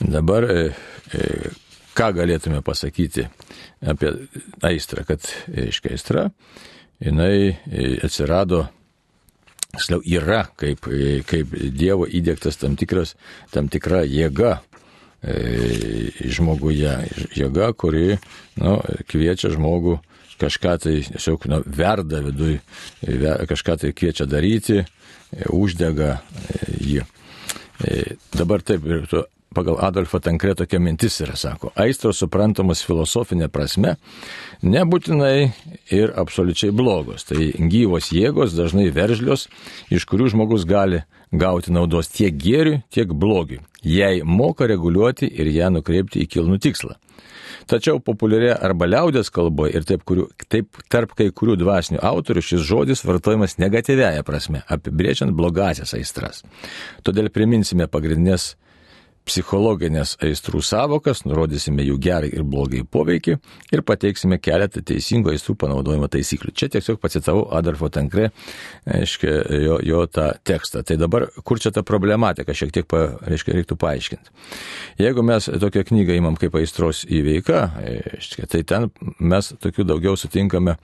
Dabar 0.00 0.44
e, 0.50 0.74
e, 1.14 1.50
ką 1.94 2.10
galėtume 2.16 2.62
pasakyti 2.66 3.28
apie 3.86 4.10
aistrą, 4.66 5.04
kad, 5.06 5.26
aiškiai, 5.48 5.94
aistra, 5.94 6.28
jinai 7.02 7.54
e, 7.54 7.84
atsirado, 8.04 8.64
tiksliau, 9.74 10.02
yra 10.06 10.44
kaip, 10.58 10.86
kaip 11.30 11.54
Dievo 11.74 12.06
įdėktas 12.06 12.58
tam, 12.60 12.78
tikras, 12.78 13.14
tam 13.54 13.70
tikra 13.70 14.04
jėga 14.06 14.60
žmoguje, 15.24 16.90
jėga, 17.32 17.70
kuri 17.80 18.18
nu, 18.60 18.74
kviečia 19.08 19.48
žmogų 19.54 19.96
kažką 20.36 20.74
tai 20.82 20.98
tiesiog 21.06 21.46
nu, 21.48 21.62
verda 21.64 22.20
viduje, 22.26 22.58
kažką 23.48 23.78
tai 23.80 23.92
kviečia 23.96 24.26
daryti, 24.28 24.82
uždega 25.48 26.18
jį. 26.76 27.06
Dabar 28.36 28.62
taip, 28.66 28.84
ir 28.84 29.08
tu 29.08 29.24
pagal 29.54 29.78
Adolfą 29.86 30.20
Tankre 30.22 30.54
tokia 30.58 30.80
mintis 30.82 31.20
yra, 31.24 31.36
sako, 31.38 31.72
aistros 31.80 32.20
suprantamos 32.22 32.82
filosofinė 32.86 33.48
prasme 33.52 33.94
nebūtinai 34.64 35.36
ir 35.94 36.14
absoliučiai 36.20 36.74
blogos. 36.74 37.26
Tai 37.28 37.50
gyvos 37.72 38.10
jėgos, 38.14 38.56
dažnai 38.58 38.90
veržlios, 38.94 39.48
iš 39.94 40.06
kurių 40.10 40.32
žmogus 40.34 40.66
gali 40.68 41.04
gauti 41.34 41.72
naudos 41.74 42.10
tiek 42.12 42.34
gėriui, 42.38 42.82
tiek 42.94 43.10
blogiui, 43.10 43.62
jei 43.82 44.22
moka 44.24 44.68
reguliuoti 44.70 45.30
ir 45.30 45.50
ją 45.54 45.72
nukreipti 45.74 46.22
į 46.24 46.30
kilnų 46.36 46.60
tikslą. 46.62 46.98
Tačiau 47.70 48.00
populiarė 48.04 48.52
arba 48.52 48.86
liaudės 48.88 49.30
kalboje 49.32 49.78
ir 49.78 49.86
taip, 49.88 50.02
kurių, 50.04 50.26
taip 50.52 50.82
tarp 50.92 51.14
kai 51.16 51.30
kurių 51.32 51.56
dvasinių 51.62 52.02
autorių 52.04 52.42
šis 52.44 52.64
žodis 52.68 53.04
vartojamas 53.06 53.56
negatyviaja 53.62 54.24
prasme, 54.26 54.60
apibrėžiant 54.68 55.32
blogasias 55.36 55.94
aistras. 55.96 56.42
Todėl 57.06 57.30
priminsime 57.32 57.88
pagrindinės 57.88 58.52
psichologinės 59.24 60.14
aistrų 60.24 60.60
savokas, 60.64 61.22
nurodysime 61.24 61.84
jų 61.86 61.96
gerai 62.02 62.28
ir 62.32 62.44
blogai 62.44 62.82
poveikį 62.84 63.36
ir 63.72 63.82
pateiksime 63.86 64.38
keletą 64.42 64.82
teisingų 64.84 65.32
aistrų 65.32 65.56
panaudojimo 65.62 66.08
taisyklių. 66.12 66.52
Čia 66.52 66.68
tiesiog 66.74 67.00
pacitavau 67.00 67.46
Adolfo 67.56 67.88
Tankre, 67.92 68.30
aiškia, 68.84 69.32
jo, 69.64 69.78
jo 69.84 70.02
tą 70.12 70.30
tekstą. 70.44 70.84
Tai 70.84 70.98
dabar, 71.00 71.28
kur 71.44 71.60
čia 71.62 71.72
ta 71.74 71.84
problematika, 71.86 72.56
šiek 72.56 72.74
tiek, 72.74 72.88
pa, 72.90 73.04
reiškia, 73.24 73.54
reiktų 73.56 73.78
paaiškinti. 73.80 74.34
Jeigu 75.00 75.24
mes 75.26 75.48
tokią 75.48 75.86
knygą 75.88 76.18
įmam 76.18 76.36
kaip 76.40 76.58
aistros 76.60 77.04
įveika, 77.08 77.70
aiškia, 77.80 78.48
tai 78.52 78.60
ten 78.68 78.90
mes 79.18 79.54
tokių 79.62 79.88
daugiau 79.88 80.18
sutinkame 80.20 80.76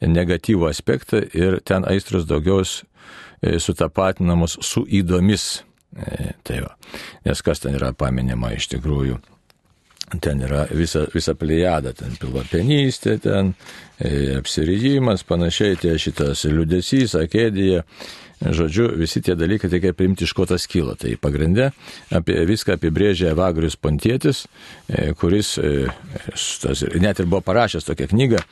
negatyvų 0.00 0.70
aspektą 0.70 1.20
ir 1.36 1.60
ten 1.68 1.84
aistros 1.88 2.24
daugiau 2.30 2.64
e, 2.64 3.58
sutapatinamos 3.60 4.56
su 4.64 4.86
įdomis 4.88 5.60
E, 5.96 6.32
tai 6.42 6.62
va. 6.64 6.72
Nes 7.26 7.42
kas 7.44 7.60
ten 7.62 7.76
yra 7.76 7.92
paminima 7.96 8.52
iš 8.56 8.70
tikrųjų. 8.72 9.18
Ten 10.20 10.42
yra 10.44 10.66
visa, 10.76 11.06
visa 11.14 11.32
plėjada, 11.38 11.94
ten 11.96 12.16
pilvapenystė, 12.20 13.16
ten 13.24 13.54
e, 13.96 14.34
apsirijimas, 14.36 15.24
panašiai 15.24 15.78
tie 15.80 15.94
šitas 16.00 16.44
liudesys, 16.50 17.14
akėdija, 17.16 17.86
Žodžiu, 18.42 18.88
visi 18.98 19.22
tie 19.22 19.36
dalykai 19.38 19.70
reikia 19.70 19.92
priimti 19.94 20.26
iš 20.26 20.32
ko 20.34 20.46
tas 20.48 20.64
kilo. 20.70 20.94
Tai 20.98 21.12
pagrindė 21.22 21.68
apie 22.14 22.40
viską 22.48 22.74
apibrėžė 22.76 23.30
Evagrius 23.32 23.76
Pontietis, 23.78 24.44
e, 24.88 25.12
kuris 25.18 25.54
e, 25.62 25.86
tas, 26.62 26.82
net 27.02 27.22
ir 27.22 27.28
buvo 27.30 27.42
parašęs 27.46 27.86
tokią 27.86 28.08
knygą 28.10 28.42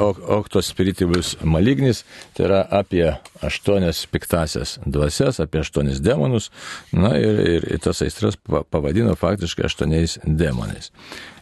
Oktos 0.00 0.72
Spiritibus 0.72 1.36
Malignis, 1.44 2.02
tai 2.34 2.48
yra 2.48 2.62
apie 2.80 3.04
aštuonias 3.46 4.02
piktasias 4.10 4.78
dvasias, 4.86 5.38
apie 5.42 5.62
aštuonis 5.62 6.02
demonus, 6.02 6.50
na 6.92 7.14
ir, 7.18 7.44
ir, 7.56 7.68
ir 7.76 7.84
tas 7.84 8.02
aistras 8.02 8.38
pavadino 8.70 9.14
faktiškai 9.18 9.68
aštuoniais 9.70 10.18
demonais. 10.24 10.90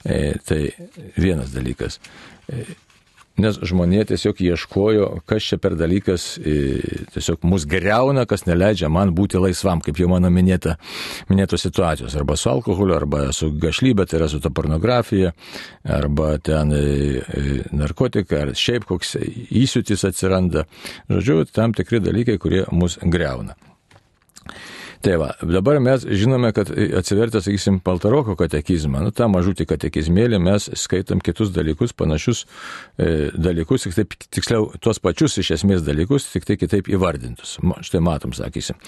E, 0.05 0.37
tai 0.45 0.63
vienas 1.17 1.55
dalykas. 1.57 2.01
E, 3.39 3.43
nes 3.43 3.59
žmonė 3.63 4.05
tiesiog 4.09 4.41
ieškojo, 4.43 5.09
kas 5.29 5.47
čia 5.47 5.59
per 5.63 5.77
dalykas 5.79 6.27
tiesiog 7.15 7.45
mus 7.49 7.67
greuna, 7.69 8.27
kas 8.29 8.47
neleidžia 8.49 8.91
man 8.91 9.15
būti 9.15 9.41
laisvam, 9.41 9.83
kaip 9.85 9.99
jau 9.99 10.09
mano 10.11 10.31
minėta, 10.31 10.77
minėtos 11.31 11.63
situacijos, 11.67 12.17
arba 12.19 12.37
su 12.37 12.51
alkoholiu, 12.51 12.97
arba 12.97 13.29
su 13.33 13.51
gašlybė, 13.53 14.07
tai 14.09 14.21
yra 14.21 14.29
su 14.31 14.41
ta 14.43 14.51
pornografija, 14.51 15.33
arba 15.85 16.37
ten 16.43 16.75
narkotika, 17.73 18.45
ar 18.45 18.55
šiaip 18.59 18.89
koks 18.89 19.17
įsiutis 19.49 20.05
atsiranda. 20.09 20.67
Žodžiu, 21.09 21.45
tam 21.53 21.75
tikri 21.77 22.03
dalykai, 22.03 22.39
kurie 22.43 22.65
mus 22.75 22.99
greuna. 23.03 23.57
Tai 25.03 25.15
va, 25.21 25.29
dabar 25.47 25.79
mes 25.83 26.03
žinome, 26.03 26.51
kad 26.57 26.71
atsivertę, 26.99 27.39
sakysim, 27.45 27.79
Paltaroko 27.85 28.35
katekizmą, 28.39 29.05
nu, 29.07 29.13
tą 29.15 29.29
mažutį 29.31 29.69
katekizmėlį 29.71 30.41
mes 30.43 30.67
skaitom 30.83 31.23
kitus 31.23 31.53
dalykus, 31.55 31.95
panašius 31.95 32.45
e, 32.99 33.29
dalykus, 33.39 33.87
tik 33.87 33.95
taip, 33.95 34.17
tiksliau, 34.27 34.73
tuos 34.83 34.99
pačius 35.03 35.39
iš 35.39 35.53
esmės 35.61 35.85
dalykus, 35.87 36.27
tik 36.33 36.49
tai 36.49 36.59
kitaip 36.59 36.91
įvardintus. 36.91 37.57
Štai 37.87 38.03
matom, 38.03 38.35
sakysim. 38.35 38.81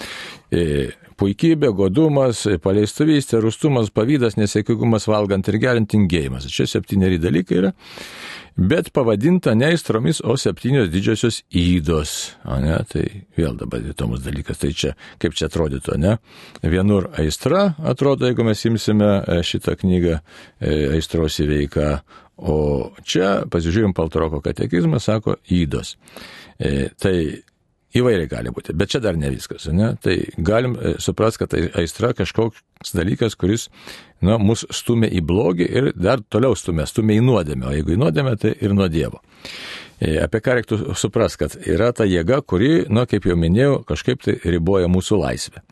E, 0.51 0.91
puikybė, 1.21 1.71
godumas, 1.77 2.43
paleistuvystė, 2.63 3.39
rustumas, 3.45 3.93
pavydas, 3.93 4.39
nesėkigumas, 4.41 5.07
valgant 5.11 5.47
ir 5.47 5.61
geriant 5.61 5.89
tingėjimas. 5.93 6.49
Čia 6.49 6.67
septyneri 6.75 7.21
dalykai 7.21 7.61
yra 7.61 7.73
bet 8.57 8.91
pavadinta 8.93 9.53
ne 9.55 9.65
aistromis, 9.71 10.21
o 10.23 10.35
septynios 10.37 10.89
didžiosios 10.91 11.41
įdos. 11.55 12.35
O 12.45 12.57
ne, 12.61 12.75
tai 12.89 13.05
vėl 13.37 13.55
dabar 13.59 13.83
įdomus 13.83 14.23
dalykas. 14.25 14.59
Tai 14.61 14.71
čia, 14.75 14.93
kaip 15.21 15.35
čia 15.37 15.47
atrodytų, 15.49 15.97
ne? 16.01 16.17
Vienur 16.63 17.09
aistra 17.19 17.71
atrodo, 17.79 18.27
jeigu 18.29 18.45
mes 18.47 18.65
imsime 18.67 19.11
e, 19.21 19.39
šitą 19.47 19.77
knygą 19.81 20.17
e, 20.17 20.73
aistros 20.97 21.39
įveiką, 21.43 21.87
o 22.41 22.57
čia, 23.05 23.41
pasižiūrėjom, 23.51 23.95
Paltaroko 23.97 24.41
katekizmą, 24.43 25.01
sako 25.01 25.37
įdos. 25.51 25.95
E, 26.57 26.89
tai 27.01 27.15
Įvairiai 27.97 28.29
gali 28.31 28.51
būti, 28.55 28.75
bet 28.77 28.93
čia 28.93 29.01
dar 29.03 29.17
ne 29.19 29.29
viskas. 29.33 29.65
Ne? 29.75 29.91
Tai 30.01 30.15
galim 30.39 30.77
e, 30.79 30.93
suprasti, 31.03 31.41
kad 31.41 31.51
tai 31.51 31.65
aistra 31.81 32.13
kažkoks 32.15 32.93
dalykas, 32.95 33.35
kuris 33.39 33.67
nu, 34.23 34.37
mus 34.39 34.63
stumia 34.71 35.09
į 35.11 35.23
blogį 35.27 35.67
ir 35.67 35.89
dar 35.99 36.23
toliau 36.23 36.55
stumia, 36.55 36.87
stumia 36.87 37.19
į 37.19 37.25
nuodėmę, 37.27 37.67
o 37.67 37.75
jeigu 37.75 37.95
į 37.95 37.99
nuodėmę, 38.01 38.37
tai 38.39 38.53
ir 38.63 38.75
nuo 38.77 38.87
Dievo. 38.91 39.19
E, 39.99 40.15
apie 40.23 40.39
ką 40.41 40.57
reiktų 40.57 40.79
suprasti, 40.97 41.43
kad 41.43 41.59
yra 41.67 41.91
ta 41.93 42.07
jėga, 42.07 42.39
kuri, 42.47 42.87
nu, 42.89 43.03
kaip 43.11 43.27
jau 43.27 43.37
minėjau, 43.37 43.81
kažkaip 43.91 44.23
tai 44.23 44.39
riboja 44.55 44.89
mūsų 44.91 45.19
laisvę. 45.25 45.65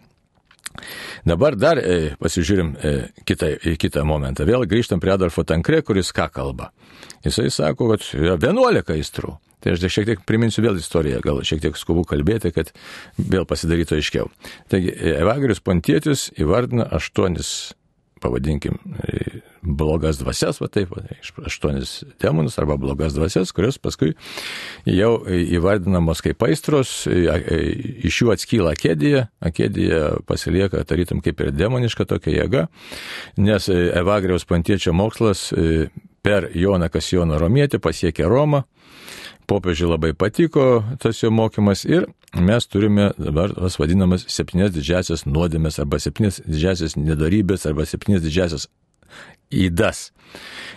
Dabar 1.27 1.55
dar 1.59 1.79
e, 1.79 2.15
pasižiūrim 2.19 2.73
e, 2.75 2.93
kitą, 3.27 3.53
į 3.71 3.75
kitą 3.79 4.03
momentą. 4.07 4.45
Vėl 4.47 4.67
grįžtam 4.69 5.01
prie 5.03 5.15
Adolfo 5.15 5.43
Tankre, 5.47 5.81
kuris 5.87 6.11
ką 6.15 6.29
kalba. 6.35 6.69
Jisai 7.25 7.49
sako, 7.51 7.93
kad 7.93 8.05
yra 8.15 8.37
11 8.39 8.93
aistrų. 8.95 9.37
Tai 9.59 9.73
aš 9.75 9.83
šiek 9.91 10.07
tiek 10.07 10.21
priminsiu 10.27 10.63
vėl 10.63 10.79
istoriją, 10.79 11.19
gal 11.25 11.41
šiek 11.43 11.63
tiek 11.65 11.79
skubu 11.79 12.05
kalbėti, 12.07 12.53
kad 12.55 12.71
vėl 13.17 13.47
pasidarytų 13.49 13.99
aiškiau. 13.99 14.29
Taigi, 14.71 14.93
Evagrius 15.17 15.59
Pontietis 15.59 16.29
įvardina 16.39 16.85
aštuonis, 16.95 17.73
pavadinkim, 18.23 18.79
blogas 19.61 20.19
dvasias, 20.19 20.61
va 20.63 20.67
taip, 20.71 20.91
aštuonis 21.43 22.05
demonus 22.23 22.55
arba 22.59 22.77
blogas 22.79 23.15
dvasias, 23.15 23.51
kurios 23.55 23.79
paskui 23.81 24.13
jau 24.87 25.11
įvardinamos 25.27 26.23
kaip 26.23 26.43
aistros, 26.47 27.03
iš 27.07 28.21
jų 28.23 28.33
atskyla 28.35 28.73
akėdija, 28.75 29.27
akėdija 29.43 30.01
pasilieka 30.27 30.83
tarytum 30.87 31.23
kaip 31.25 31.43
ir 31.43 31.51
demoniška 31.55 32.07
tokia 32.07 32.37
jėga, 32.41 32.65
nes 33.39 33.69
Evagriaus 33.71 34.47
Pontiečio 34.47 34.95
mokslas 34.95 35.49
per 36.23 36.51
Joną 36.55 36.91
Kasijoną 36.91 37.39
Romietį 37.39 37.79
pasiekė 37.83 38.27
Romą 38.27 38.65
popiežiui 39.49 39.89
labai 39.89 40.13
patiko 40.13 40.83
tas 41.01 41.23
jo 41.23 41.31
mokymas 41.33 41.85
ir 41.89 42.07
mes 42.49 42.67
turime 42.69 43.09
dabar 43.17 43.53
tas 43.55 43.79
vadinamas 43.81 44.27
septynės 44.29 44.75
didžiasias 44.75 45.25
nuodėmės 45.25 45.79
arba 45.81 45.99
septynės 46.01 46.41
didžiasias 46.45 46.97
nedarybės 46.99 47.65
arba 47.69 47.87
septynės 47.89 48.23
didžiasias 48.25 48.69
įdas. 49.49 50.09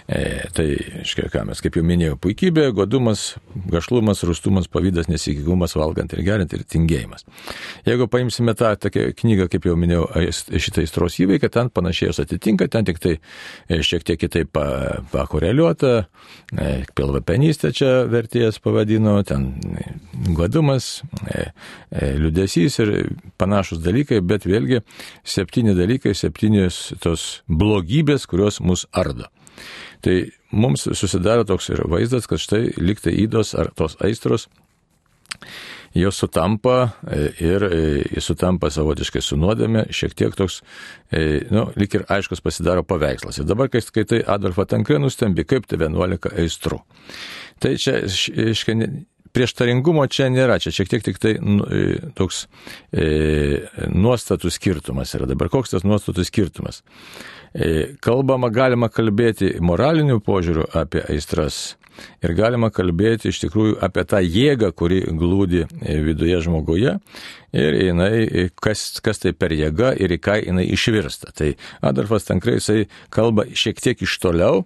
E, 0.09 0.49
tai, 0.57 0.67
aiškiai, 1.03 1.29
ką 1.31 1.45
mes, 1.47 1.61
kaip 1.63 1.77
jau 1.79 1.85
minėjau, 1.87 2.17
puikybė, 2.21 2.65
godumas, 2.75 3.37
gašlumas, 3.71 4.25
rustumas, 4.27 4.67
pavydas, 4.73 5.07
nesikigumas, 5.13 5.77
valgant 5.79 6.13
ir 6.17 6.25
geriant 6.27 6.53
ir 6.57 6.65
tingėjimas. 6.69 7.25
Jeigu 7.87 8.09
paimsime 8.11 8.55
tą 8.59 8.73
tokią 8.83 9.07
knygą, 9.21 9.47
kaip 9.53 9.69
jau 9.69 9.77
minėjau, 9.79 10.09
šitą 10.33 10.85
įstros 10.87 11.19
įveiką, 11.23 11.51
ten 11.53 11.71
panašiai 11.73 12.11
jos 12.11 12.23
atitinka, 12.25 12.67
ten 12.73 12.89
tik 12.89 12.99
tai 13.03 13.15
e, 13.19 13.79
šiek 13.85 14.07
tiek 14.09 14.21
kitaip 14.25 14.51
pakoreliuota, 15.13 15.93
e, 16.03 16.73
pilvapenystė 16.99 17.73
čia 17.77 17.93
vertėjas 18.11 18.59
pavadino, 18.65 19.19
ten 19.29 19.53
godumas, 20.35 21.03
e, 21.29 21.47
liudesys 22.19 22.81
ir 22.83 22.95
panašus 23.41 23.85
dalykai, 23.85 24.19
bet 24.25 24.49
vėlgi 24.49 24.83
septyni 25.23 25.77
dalykai, 25.79 26.17
septynios 26.17 26.89
tos 27.05 27.29
blogybės, 27.47 28.27
kurios 28.31 28.62
mus 28.63 28.87
ardo. 28.93 29.29
Tai 30.03 30.17
mums 30.51 30.89
susidaro 30.99 31.45
toks 31.47 31.71
ir 31.71 31.85
vaizdas, 31.91 32.27
kad 32.31 32.41
štai 32.43 32.73
liktai 32.81 33.15
įdos 33.23 33.55
ar 33.59 33.71
tos 33.77 33.99
aistros 34.03 34.49
jos 35.95 36.17
sutampa 36.17 36.91
e, 37.11 37.33
ir 37.45 37.63
e, 37.63 38.21
sutampa 38.21 38.71
savotiškai 38.73 39.21
su 39.23 39.37
nuodėme, 39.37 39.85
šiek 39.93 40.15
tiek 40.17 40.37
toks, 40.37 40.61
e, 41.13 41.43
nu, 41.53 41.67
lik 41.77 41.99
ir 41.99 42.07
aiškus 42.13 42.41
pasidaro 42.45 42.85
paveikslas. 42.89 43.43
Ir 43.43 43.49
dabar, 43.49 43.69
kai 43.73 43.83
skaitai 43.85 44.23
Adolfą 44.35 44.65
Tankrė, 44.71 45.01
nustembi, 45.03 45.45
kaip 45.49 45.69
tai 45.69 45.81
11 45.83 46.33
aistrų. 46.33 46.81
Tai 47.63 47.75
čia, 47.81 47.99
iškai, 48.07 48.79
prieštaringumo 49.37 50.07
čia 50.13 50.31
nėra, 50.33 50.59
čia 50.63 50.73
šiek 50.75 50.91
tiek 50.93 51.05
tik 51.05 51.21
tai 51.21 51.37
nu, 51.45 51.69
toks 52.17 52.47
e, 52.93 53.69
nuostatų 53.93 54.53
skirtumas 54.53 55.13
yra. 55.17 55.29
Dabar 55.29 55.53
koks 55.53 55.77
tas 55.77 55.87
nuostatų 55.89 56.25
skirtumas? 56.29 56.83
E, 57.53 57.95
kalbama, 58.01 58.49
galima 58.49 58.89
kalbėti 58.89 59.57
moraliniu 59.61 60.21
požiūriu 60.25 60.67
apie 60.79 61.05
aistras. 61.13 61.77
Ir 62.25 62.33
galima 62.33 62.71
kalbėti 62.73 63.29
iš 63.29 63.43
tikrųjų 63.43 63.77
apie 63.85 64.05
tą 64.09 64.23
jėgą, 64.25 64.71
kuri 64.73 65.03
glūdi 65.05 65.67
e, 65.67 65.99
viduje 66.07 66.39
žmoguje 66.47 66.95
ir 67.53 67.77
jinai, 67.77 68.13
e, 68.25 68.47
kas, 68.65 69.03
kas 69.05 69.21
tai 69.21 69.35
per 69.37 69.53
jėga 69.53 69.93
ir 70.01 70.17
į 70.17 70.21
ką 70.25 70.39
jinai 70.41 70.65
išvirsta. 70.73 71.35
Tai 71.37 71.53
Adolfas 71.85 72.25
Tankrai 72.29 72.57
jisai 72.57 72.87
kalba 73.13 73.45
šiek 73.53 73.85
tiek 73.85 74.07
iš 74.07 74.17
toliau, 74.23 74.65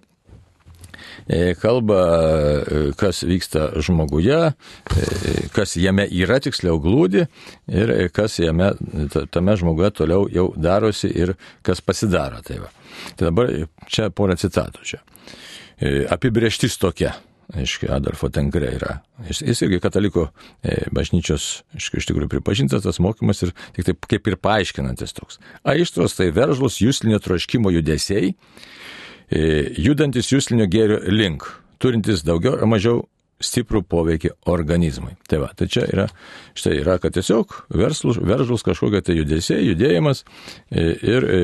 kalba, 1.61 1.99
kas 2.99 3.23
vyksta 3.27 3.69
žmoguje, 3.83 4.39
kas 5.55 5.75
jame 5.79 6.07
yra 6.07 6.39
tiksliau 6.43 6.79
glūdi 6.83 7.25
ir 7.67 7.93
kas 8.15 8.39
jame, 8.41 8.71
tame 9.33 9.57
žmoguje 9.59 9.91
toliau 10.01 10.27
jau 10.31 10.49
darosi 10.55 11.11
ir 11.11 11.35
kas 11.65 11.81
pasidaro. 11.81 12.41
Tai, 12.45 12.61
va. 12.65 12.73
tai 13.15 13.29
dabar 13.29 13.53
čia 13.91 14.09
porą 14.13 14.37
citatų 14.39 14.91
čia. 14.93 15.01
Apibrieštis 16.13 16.79
tokia. 16.81 17.15
Aiškiai, 17.55 17.93
Adolfo 17.95 18.27
Tenkre 18.27 18.73
yra. 18.75 18.97
Jis, 19.29 19.39
jis 19.47 19.61
irgi 19.63 19.77
kataliko 19.79 20.25
e, 20.59 20.81
bažnyčios, 20.91 21.45
aiškiai, 21.77 22.01
iš 22.01 22.07
tikrųjų 22.09 22.27
pripažintas 22.33 22.83
tas 22.83 22.99
mokymas 22.99 23.39
ir 23.45 23.53
tik 23.77 23.87
taip 23.87 24.09
kaip 24.11 24.27
ir 24.27 24.35
paaiškinantis 24.43 25.15
toks. 25.15 25.39
Aistros 25.63 26.17
tai 26.17 26.27
veržlus 26.35 26.81
jūslinio 26.83 27.21
troškimo 27.23 27.71
judesiai, 27.71 28.33
E, 28.33 28.75
judantis 29.31 30.31
jūslinio 30.31 30.67
gėrio 30.71 31.01
link, 31.11 31.43
turintis 31.83 32.23
daugiau 32.23 32.55
ar 32.55 32.67
mažiau 32.69 33.03
stiprų 33.43 33.83
poveikį 33.85 34.31
organizmui. 34.49 35.13
Tai 35.29 35.41
va, 35.43 35.51
tai 35.57 35.67
čia 35.69 35.85
yra, 35.85 36.07
štai 36.57 36.77
yra, 36.81 36.97
kad 37.01 37.13
tiesiog 37.13 37.53
verslus, 37.77 38.17
veržlus 38.17 38.65
kažkokia 38.65 39.03
tai 39.05 39.17
judesiai, 39.19 39.67
judėjimas 39.69 40.23
e, 40.23 40.87
ir 41.05 41.27
e, 41.27 41.41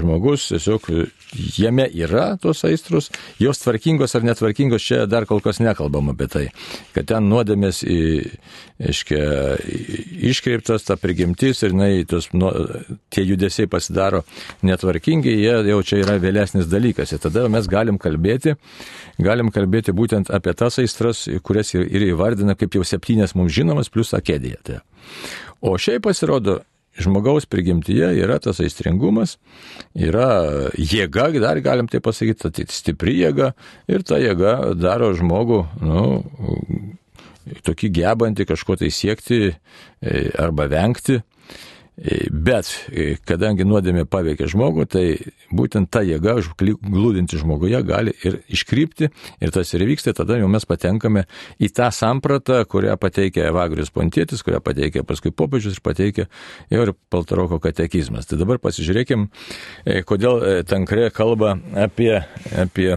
žmogus 0.00 0.48
tiesiog 0.52 0.88
jame 1.58 1.86
yra 1.92 2.34
tos 2.40 2.64
aistrus, 2.64 3.10
jos 3.42 3.60
tvarkingos 3.60 4.16
ar 4.16 4.24
netvarkingos, 4.24 4.84
čia 4.84 5.04
dar 5.10 5.28
kol 5.28 5.42
kas 5.44 5.60
nekalbam 5.60 6.14
apie 6.14 6.28
tai, 6.32 6.44
kad 6.96 7.10
ten 7.12 7.28
nuodėmės 7.28 7.82
į, 7.84 8.00
iškia, 8.94 9.22
iškreiptas 10.30 10.88
ta 10.88 10.96
prigimtis 11.00 11.62
ir 11.66 11.76
na, 11.76 11.90
tos, 12.08 12.30
nu, 12.32 12.50
tie 13.12 13.26
judesiai 13.26 13.68
pasidaro 13.70 14.24
netvarkingi, 14.64 15.36
jie 15.44 15.54
jau 15.68 15.80
čia 15.86 16.00
yra 16.02 16.16
vėlesnis 16.22 16.68
dalykas. 16.70 17.12
Ir 17.14 17.22
tada 17.22 17.46
mes 17.52 17.68
galim 17.70 18.00
kalbėti, 18.00 18.56
galim 19.22 19.52
kalbėti 19.54 19.94
būtent 19.94 20.32
apie 20.34 20.54
tas 20.58 20.80
aistras, 20.82 21.26
kurias 21.42 21.74
ir 21.74 22.06
įvardina 22.10 22.56
kaip 22.58 22.76
jau 22.78 22.84
septynės 22.86 23.34
mums 23.38 23.54
žinomas, 23.54 23.90
plus 23.92 24.14
akedija. 24.16 24.60
Tai. 24.64 24.78
O 25.64 25.74
šiaip 25.80 26.04
pasirodo, 26.06 26.60
žmogaus 27.00 27.46
prigimtyje 27.50 28.12
yra 28.22 28.38
tas 28.42 28.60
aistringumas, 28.62 29.36
yra 29.98 30.70
jėga, 30.78 31.30
dar 31.42 31.60
galim 31.64 31.88
tai 31.90 32.00
pasakyti, 32.04 32.50
tai 32.54 32.66
stipri 32.70 33.16
jėga 33.18 33.52
ir 33.90 34.04
ta 34.06 34.20
jėga 34.22 34.74
daro 34.78 35.10
žmogų, 35.16 35.60
nu, 35.82 36.04
tokį 37.66 37.90
gebantį 37.98 38.46
kažko 38.48 38.78
tai 38.80 38.90
siekti 38.94 39.40
e, 39.50 39.54
arba 40.40 40.68
vengti. 40.70 41.20
Bet 41.94 42.70
kadangi 43.22 43.62
nuodėmė 43.66 44.02
paveikia 44.10 44.48
žmogų, 44.50 44.86
tai 44.90 45.04
būtent 45.54 45.92
ta 45.94 46.02
jėga 46.02 46.34
glūdinti 46.58 47.38
žmoguje 47.38 47.78
gali 47.86 48.14
ir 48.26 48.40
iškrypti 48.50 49.10
ir 49.12 49.54
tas 49.54 49.70
ir 49.76 49.86
vyksta, 49.86 50.14
tada 50.18 50.40
jau 50.40 50.48
mes 50.50 50.66
patenkame 50.66 51.22
į 51.62 51.70
tą 51.76 51.92
sampratą, 51.94 52.64
kurią 52.66 52.98
pateikia 52.98 53.46
Evagrius 53.52 53.94
Pontėtis, 53.94 54.42
kurią 54.42 54.58
pateikia 54.64 55.06
paskui 55.06 55.30
popiežius 55.30 55.78
ir 55.78 55.86
pateikia 55.86 56.26
ir 56.74 56.94
Paltaroko 57.14 57.60
katekizmas. 57.62 58.26
Tai 58.26 58.42
dabar 58.42 58.58
pasižiūrėkim, 58.58 59.28
kodėl 60.10 60.64
Tankrė 60.66 61.12
kalba 61.14 61.54
apie, 61.78 62.24
apie 62.58 62.96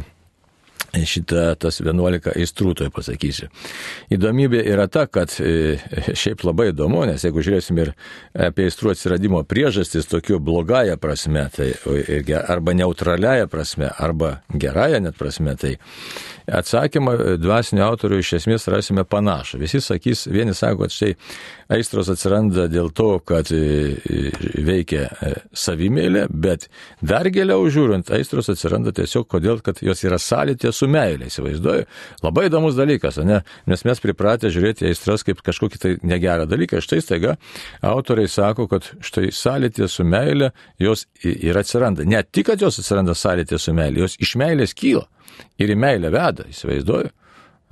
šitą 1.05 1.51
tas 1.59 1.79
11 1.81 2.31
aistrų, 2.33 2.73
tai 2.79 2.87
pasakysiu. 2.93 3.49
Įdomybė 4.13 4.61
yra 4.71 4.87
ta, 4.91 5.05
kad 5.09 5.33
e, 5.43 5.77
šiaip 6.17 6.45
labai 6.47 6.71
įdomu, 6.71 7.03
nes 7.09 7.25
jeigu 7.25 7.43
žiūrėsim 7.45 7.81
ir 7.83 7.93
apie 8.47 8.67
aistrų 8.67 8.93
atsiradimo 8.93 9.43
priežastis 9.47 10.09
tokiu 10.09 10.39
blogąją 10.43 10.97
prasme, 11.01 11.47
tai 11.53 11.73
arba 12.39 12.75
neutraliąją 12.77 13.49
prasme, 13.51 13.91
arba 13.97 14.37
gerąją 14.53 15.03
net 15.05 15.19
prasme, 15.19 15.55
tai 15.59 15.75
atsakymą 16.47 17.17
dvasinio 17.43 17.83
autorių 17.89 18.21
iš 18.23 18.37
esmės 18.39 18.69
rasime 18.71 19.03
panašų. 19.03 19.59
Visi 19.59 19.81
sakys, 19.83 20.25
vieni 20.31 20.55
sako, 20.55 20.85
kad 20.85 20.95
štai 20.95 21.11
aistros 21.75 22.07
atsiranda 22.13 22.69
dėl 22.71 22.93
to, 22.95 23.17
kad 23.27 23.51
e, 23.51 23.59
e, 23.99 24.31
veikia 24.63 25.09
savimėlė, 25.51 26.27
bet 26.31 26.69
dar 27.03 27.27
giliau 27.33 27.67
žiūrint, 27.71 28.07
aistros 28.15 28.47
atsiranda 28.53 28.93
tiesiog 28.95 29.27
kodėl, 29.27 29.59
kad 29.65 29.83
jos 29.83 30.05
yra 30.07 30.19
sąlytė 30.21 30.66
su 30.75 30.89
meilė, 30.91 31.29
įsivaizduoju. 31.31 31.87
Labai 32.23 32.47
įdomus 32.49 32.77
dalykas, 32.77 33.19
ne? 33.27 33.41
nes 33.69 33.85
mes 33.87 34.01
pripratę 34.03 34.51
žiūrėti 34.53 34.87
aistras 34.89 35.25
kaip 35.27 35.43
kažkokį 35.45 35.81
tai 35.83 35.93
negerą 36.07 36.47
dalyką. 36.49 36.81
Štai 36.83 37.01
staiga 37.03 37.35
autoriai 37.85 38.31
sako, 38.31 38.67
kad 38.71 38.89
štai 39.05 39.31
sąlytė 39.35 39.89
su 39.91 40.05
meilė 40.07 40.51
jos 40.81 41.07
ir 41.23 41.59
atsiranda. 41.59 42.07
Ne 42.07 42.23
tik, 42.23 42.49
kad 42.51 42.63
jos 42.63 42.81
atsiranda 42.81 43.15
sąlytė 43.17 43.59
su 43.61 43.75
meilė, 43.77 44.05
jos 44.05 44.19
iš 44.23 44.35
meilės 44.39 44.75
kyla 44.77 45.07
ir 45.61 45.73
į 45.73 45.79
meilę 45.79 46.11
veda, 46.13 46.47
įsivaizduoju. 46.51 47.13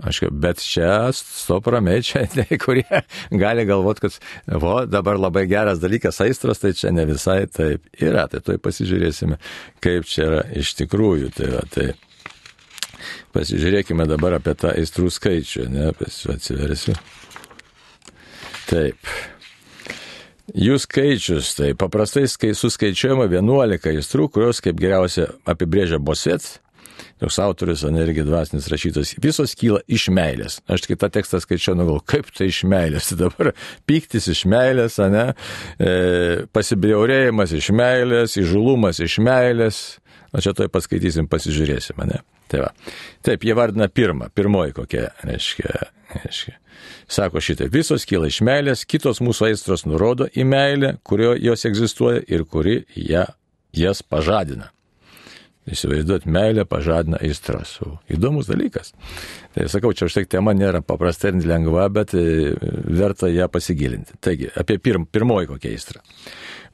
Aš, 0.03 0.25
bet 0.31 0.59
čia 0.59 1.07
stop 1.15 1.69
ramiai, 1.71 2.01
čia 2.03 2.25
tai, 2.33 2.57
kurie 2.59 2.99
gali 3.31 3.63
galvoti, 3.67 4.03
kad 4.03 4.57
vo, 4.59 4.81
dabar 4.91 5.19
labai 5.19 5.45
geras 5.47 5.79
dalykas 5.79 6.19
aistros, 6.25 6.59
tai 6.59 6.73
čia 6.75 6.91
ne 6.91 7.05
visai 7.07 7.45
taip 7.47 7.85
yra. 8.03 8.25
Tai 8.31 8.41
toj 8.43 8.59
pasižiūrėsime, 8.63 9.39
kaip 9.83 10.09
čia 10.11 10.25
yra 10.27 10.41
iš 10.59 10.73
tikrųjų. 10.81 11.31
Tai, 11.37 11.51
va, 11.53 11.63
tai 11.71 11.87
Pasižiūrėkime 13.35 14.07
dabar 14.09 14.39
apie 14.39 14.55
tą 14.57 14.73
aistrų 14.73 15.11
skaičių, 15.13 15.69
ne, 15.71 15.87
atsiversiu. 16.33 16.95
Taip. 18.65 18.97
Jų 20.55 20.77
skaičius, 20.81 21.55
tai 21.57 21.71
paprastai 21.77 22.27
kai 22.39 22.53
suskaičiuojama 22.57 23.25
11 23.31 23.89
aistrų, 23.95 24.29
kurios 24.33 24.61
kaip 24.63 24.77
geriausia 24.79 25.31
apibrėžia 25.49 25.97
Bosets, 25.99 26.59
toks 27.21 27.39
autorius, 27.39 27.83
ne 27.91 28.03
irgi 28.03 28.25
dvasinis 28.27 28.67
rašytas, 28.71 29.13
visos 29.23 29.55
kyla 29.57 29.81
iš 29.87 30.09
meilės. 30.13 30.59
Aš 30.71 30.85
tik 30.85 30.99
tą 31.01 31.09
tekstą 31.13 31.39
skaičiau, 31.43 31.77
nu 31.79 31.87
gal 31.87 32.01
kaip 32.03 32.31
tai 32.35 32.49
iš 32.51 32.63
meilės. 32.69 33.13
Dabar 33.21 33.53
pyktis 33.87 34.29
iš 34.31 34.45
meilės, 34.51 34.99
ne, 35.13 35.27
e, 35.79 35.93
pasibjaurėjimas 36.55 37.55
iš 37.55 37.71
meilės, 37.75 38.37
įžulumas 38.41 39.01
iš 39.03 39.19
meilės. 39.23 39.83
O 40.35 40.41
čia 40.43 40.51
toj 40.51 40.67
paskaitysim, 40.73 41.29
pasižiūrėsim, 41.31 42.01
ne. 42.09 42.19
Tai 42.51 42.65
va. 42.65 42.73
Taip, 43.25 43.45
jie 43.47 43.55
vardina 43.57 43.87
pirmą, 43.89 44.27
pirmoji 44.35 44.75
kokia, 44.75 45.07
reiškia, 45.25 45.71
reiškia. 46.17 46.57
Sako 47.07 47.41
šitai, 47.41 47.69
visos 47.71 48.05
kyla 48.09 48.27
iš 48.29 48.41
meilės, 48.45 48.83
kitos 48.89 49.21
mūsų 49.23 49.49
aistros 49.49 49.85
nurodo 49.87 50.27
į 50.35 50.45
meilę, 50.49 50.95
kurio 51.07 51.33
jos 51.39 51.65
egzistuoja 51.69 52.21
ir 52.27 52.43
kuri 52.49 52.81
ją, 52.99 53.25
jas 53.73 54.03
pažadina. 54.03 54.74
Įsivaizduot, 55.65 56.27
meilė 56.29 56.65
pažadina 56.69 57.17
aistras. 57.25 57.79
Įdomus 58.13 58.45
dalykas. 58.45 58.91
Tai 59.55 59.65
sakau, 59.71 59.95
čia 59.97 60.05
už 60.05 60.19
tai 60.19 60.25
tema 60.29 60.53
nėra 60.53 60.83
paprasta 60.85 61.31
ir 61.31 61.39
lengva, 61.41 61.87
bet 61.89 62.13
e, 62.13 62.53
verta 62.85 63.31
ją 63.33 63.47
pasigilinti. 63.49 64.19
Taigi, 64.21 64.51
apie 64.61 64.77
pirm, 64.77 65.07
pirmoji 65.09 65.49
kokia 65.49 65.73
aistra. 65.73 66.03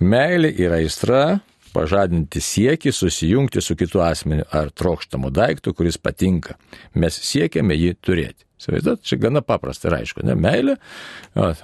Meilė 0.03 0.51
yra 0.59 0.81
aistra, 0.83 1.23
pažadinti 1.71 2.43
siekį 2.43 2.91
susijungti 2.91 3.63
su 3.63 3.77
kitu 3.79 4.03
asmeniu 4.03 4.43
ar 4.51 4.73
trokštamu 4.75 5.31
daiktu, 5.31 5.71
kuris 5.77 5.95
patinka. 5.97 6.57
Mes 6.99 7.15
siekiame 7.15 7.79
jį 7.79 7.95
turėti. 8.03 8.43
Įsivaizduot, 8.61 9.01
čia 9.01 9.17
gana 9.17 9.41
paprasta 9.41 9.89
ir 9.89 9.95
aišku, 9.97 10.21
ne, 10.27 10.35
meilė, 10.37 10.75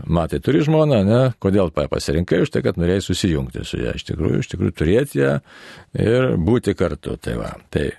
matai, 0.09 0.39
turi 0.41 0.63
žmoną, 0.65 1.03
ne, 1.05 1.19
kodėl 1.43 1.69
pasirinkai 1.69 2.39
už 2.41 2.49
tai, 2.55 2.63
kad 2.65 2.79
norėjai 2.81 3.03
susijungti 3.05 3.61
su 3.69 3.77
ją, 3.83 3.93
iš 3.99 4.07
tikrųjų, 4.07 4.39
iš 4.41 4.49
tikrųjų 4.53 4.73
turėti 4.79 5.21
ją 5.21 5.35
ir 6.01 6.31
būti 6.41 6.73
kartu. 6.79 7.13
Tai, 7.21 7.37
va, 7.37 7.51
tai 7.69 7.91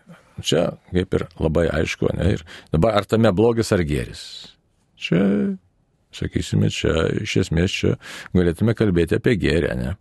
čia 0.43 0.65
kaip 0.91 1.15
ir 1.15 1.27
labai 1.39 1.69
aišku, 1.79 2.11
ne, 2.19 2.33
ir 2.35 2.45
dabar 2.75 2.99
ar 2.99 3.07
tame 3.07 3.31
blogis 3.31 3.71
ar 3.77 3.87
geris. 3.87 4.25
Čia, 4.99 5.23
sakysime, 6.19 6.75
čia 6.75 7.07
iš 7.23 7.39
esmės 7.45 7.79
čia 7.79 7.95
galėtume 8.35 8.75
kalbėti 8.75 9.23
apie 9.23 9.39
gėrę, 9.39 9.79
ne. 9.79 9.95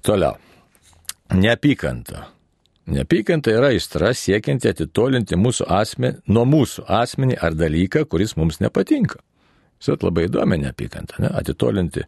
Toliau. 0.00 0.40
Neapykanta. 1.36 2.30
Neapykanta 2.90 3.52
yra 3.54 3.68
aistra 3.70 4.10
siekianti 4.16 4.66
atitolinti 4.72 5.36
mūsų 5.38 5.66
asmenį, 5.70 6.22
nuo 6.34 6.42
mūsų 6.48 6.88
asmenį 6.90 7.36
ar 7.38 7.54
dalyką, 7.54 8.02
kuris 8.10 8.34
mums 8.38 8.58
nepatinka. 8.58 9.20
Jis 9.80 10.02
labai 10.02 10.26
įdomi 10.26 10.58
neapykanta, 10.60 11.20
ne? 11.22 11.30
atitolinti 11.40 12.02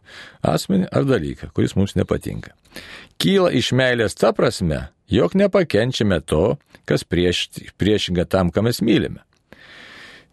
asmenį 0.45 0.89
ar 0.93 1.07
dalyką, 1.09 1.49
kuris 1.55 1.73
mums 1.79 1.95
nepatinka. 1.97 2.51
Kyla 3.17 3.53
iš 3.55 3.71
meilės 3.73 4.17
ta 4.19 4.33
prasme, 4.35 4.89
jog 5.09 5.37
nepakenčiame 5.39 6.19
to, 6.27 6.57
kas 6.85 7.07
prieš, 7.07 7.47
priešinga 7.79 8.27
tam, 8.29 8.51
ką 8.51 8.65
mes 8.67 8.83
mylime. 8.83 9.23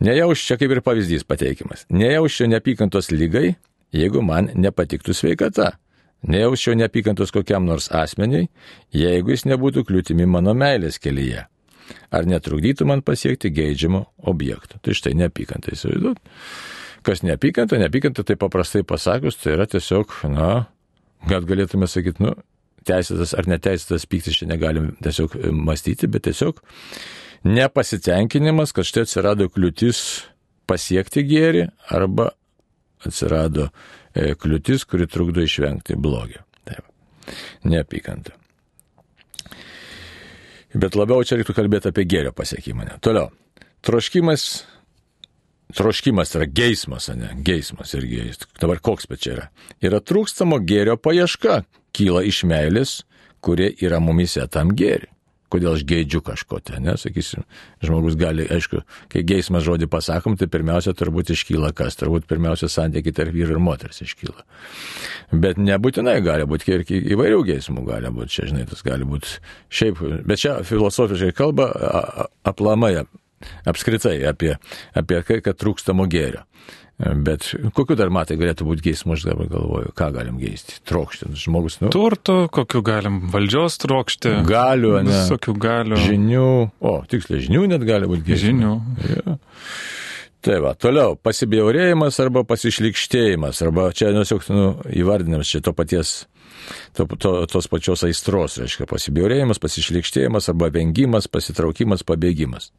Nejauščia 0.03 0.59
kaip 0.61 0.75
ir 0.75 0.83
pavyzdys 0.85 1.25
pateikimas. 1.29 1.87
Nejauščia 1.93 2.51
neapykantos 2.51 3.13
lygai, 3.15 3.55
jeigu 3.95 4.25
man 4.25 4.51
nepatiktų 4.57 5.15
sveikata. 5.15 5.75
Nejausčiau 6.29 6.77
neapykantos 6.77 7.33
kokiam 7.33 7.65
nors 7.65 7.89
asmeniui, 7.97 8.51
jeigu 8.93 9.33
jis 9.33 9.47
nebūtų 9.49 9.87
kliūtimi 9.89 10.27
mano 10.29 10.53
meilės 10.57 11.01
kelyje. 11.01 11.47
Ar 12.13 12.27
netrukdytų 12.29 12.87
man 12.87 13.01
pasiekti 13.07 13.51
geidžiamo 13.55 14.03
objekto. 14.31 14.79
Tai 14.85 14.95
štai 14.95 15.15
neapykanta, 15.19 15.73
įsivaizduot. 15.75 16.21
Kas 17.07 17.25
neapykanta, 17.25 17.79
neapykanta, 17.81 18.25
tai 18.27 18.37
paprastai 18.39 18.85
pasakius, 18.87 19.39
tai 19.41 19.55
yra 19.57 19.65
tiesiog, 19.71 20.13
na, 20.35 20.51
gal 21.31 21.47
galėtume 21.49 21.89
sakyti, 21.89 22.27
nu, 22.27 22.35
teisėtas 22.87 23.33
ar 23.39 23.49
neteisėtas 23.49 24.05
pyktis 24.11 24.43
čia 24.43 24.51
negalim 24.51 24.93
tiesiog 25.01 25.39
mąstyti, 25.57 26.11
bet 26.13 26.27
tiesiog 26.29 26.61
nepasitenkinimas, 27.49 28.75
kad 28.77 28.85
štai 28.85 29.07
atsirado 29.07 29.49
kliūtis 29.49 30.03
pasiekti 30.69 31.25
gėrį 31.25 31.65
arba 31.97 32.29
atsirado 33.09 33.71
E, 33.71 34.00
kliūtis, 34.15 34.87
kuri 34.89 35.07
trukdo 35.11 35.45
išvengti 35.45 35.97
blogio. 35.97 36.43
Taip. 36.67 36.87
Neapykanta. 37.65 38.35
Bet 40.75 40.95
labiau 40.99 41.25
čia 41.27 41.39
reiktų 41.39 41.55
kalbėti 41.57 41.91
apie 41.91 42.07
gėrio 42.07 42.33
pasiekimą. 42.35 42.87
Ne? 42.87 42.99
Toliau. 43.03 43.31
Troškimas. 43.87 44.49
Troškimas 45.75 46.35
yra 46.35 46.47
geismas, 46.51 47.09
ne? 47.15 47.31
Geismas 47.47 47.95
irgi. 47.99 48.33
Dabar 48.59 48.83
koks 48.83 49.07
bet 49.11 49.23
čia 49.23 49.37
yra? 49.37 49.47
Yra 49.83 50.03
trūkstamo 50.03 50.59
gėrio 50.67 50.97
paieška. 50.99 51.63
Kyla 51.95 52.23
iš 52.27 52.45
meilės, 52.47 53.01
kurie 53.43 53.71
yra 53.83 54.03
mumise 54.03 54.47
tam 54.51 54.75
gėriui 54.79 55.11
kodėl 55.51 55.75
aš 55.75 55.85
geidžiu 55.89 56.23
kažko 56.25 56.61
ten, 56.65 56.85
nesakysim, 56.87 57.45
žmogus 57.85 58.17
gali, 58.21 58.47
aišku, 58.51 58.83
kai 59.13 59.23
geismas 59.27 59.65
žodį 59.67 59.89
pasakom, 59.91 60.37
tai 60.41 60.49
pirmiausia 60.51 60.95
turbūt 60.97 61.33
iškyla 61.35 61.73
kas, 61.77 61.99
turbūt 62.01 62.29
pirmiausia 62.31 62.71
santykiai 62.71 63.17
tarp 63.17 63.35
vyro 63.35 63.57
ir 63.57 63.63
moters 63.63 64.03
iškyla. 64.07 64.47
Bet 65.31 65.61
nebūtinai 65.63 66.19
gali 66.27 66.47
būti, 66.51 66.75
ir 66.75 66.85
įvairių 67.15 67.41
geismų 67.53 67.87
gali 67.89 68.13
būti, 68.15 68.35
čia 68.37 68.51
žinai, 68.51 68.67
tas 68.71 68.85
gali 68.87 69.09
būti 69.09 69.39
šiaip, 69.81 70.05
bet 70.27 70.43
čia 70.43 70.61
filosofiškai 70.67 71.35
kalba 71.37 71.71
aplamai, 72.47 72.95
apskritai 73.69 74.19
apie, 74.29 74.55
apie 74.95 75.23
tai, 75.27 75.41
kad 75.45 75.59
trūkstamo 75.61 76.07
gėrio. 76.11 76.45
Bet 77.01 77.47
kokiu 77.77 77.97
dar 77.97 78.11
matai 78.13 78.37
galėtų 78.37 78.67
būti 78.69 78.91
geismo, 78.91 79.15
aš 79.17 79.25
dabar 79.25 79.49
galvoju, 79.49 79.93
ką 79.97 80.11
galim 80.13 80.37
geisti? 80.41 80.77
Trokšti, 80.89 81.31
žmogus, 81.41 81.79
nu. 81.81 81.89
Turtų, 81.95 82.43
kokiu 82.53 82.83
galim 82.85 83.23
valdžios 83.33 83.79
trokšti. 83.81 84.35
Galių, 84.49 84.99
ne. 85.07 85.15
Visokių 85.15 85.55
galių. 85.65 86.01
Žinių, 86.05 86.51
o, 86.77 86.93
tiksliai, 87.09 87.41
žinių 87.47 87.63
net 87.73 87.87
gali 87.89 88.11
būti 88.11 88.27
geismo. 88.27 88.51
Žinių. 88.51 88.75
Ja. 89.15 89.39
Tai 90.45 90.59
va, 90.65 90.75
toliau, 90.77 91.17
pasibjaurėjimas 91.21 92.17
arba 92.25 92.45
pasišlikštėjimas, 92.49 93.59
arba 93.65 93.91
čia 93.97 94.13
nesiuk, 94.17 94.45
nu, 94.53 94.69
įvardinamas 94.97 95.49
čia 95.53 95.61
to 95.65 95.75
paties, 95.77 96.15
to, 96.97 97.05
to, 97.17 97.35
tos 97.49 97.69
pačios 97.69 98.05
aistros, 98.09 98.57
reiškia, 98.61 98.89
pasibjaurėjimas, 98.89 99.61
pasišlikštėjimas 99.61 100.49
arba 100.53 100.71
vengimas, 100.73 101.29
pasitraukimas, 101.33 102.05
pabėgimas. 102.09 102.71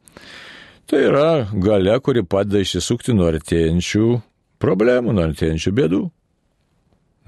Tai 0.89 1.03
yra 1.07 1.27
gale, 1.53 1.99
kuri 2.03 2.23
padeda 2.27 2.61
išsisukti 2.63 3.13
nuo 3.15 3.29
artėjančių 3.31 4.07
problemų, 4.61 5.13
nuo 5.15 5.27
artėjančių 5.29 5.75
bėdų. 5.77 6.01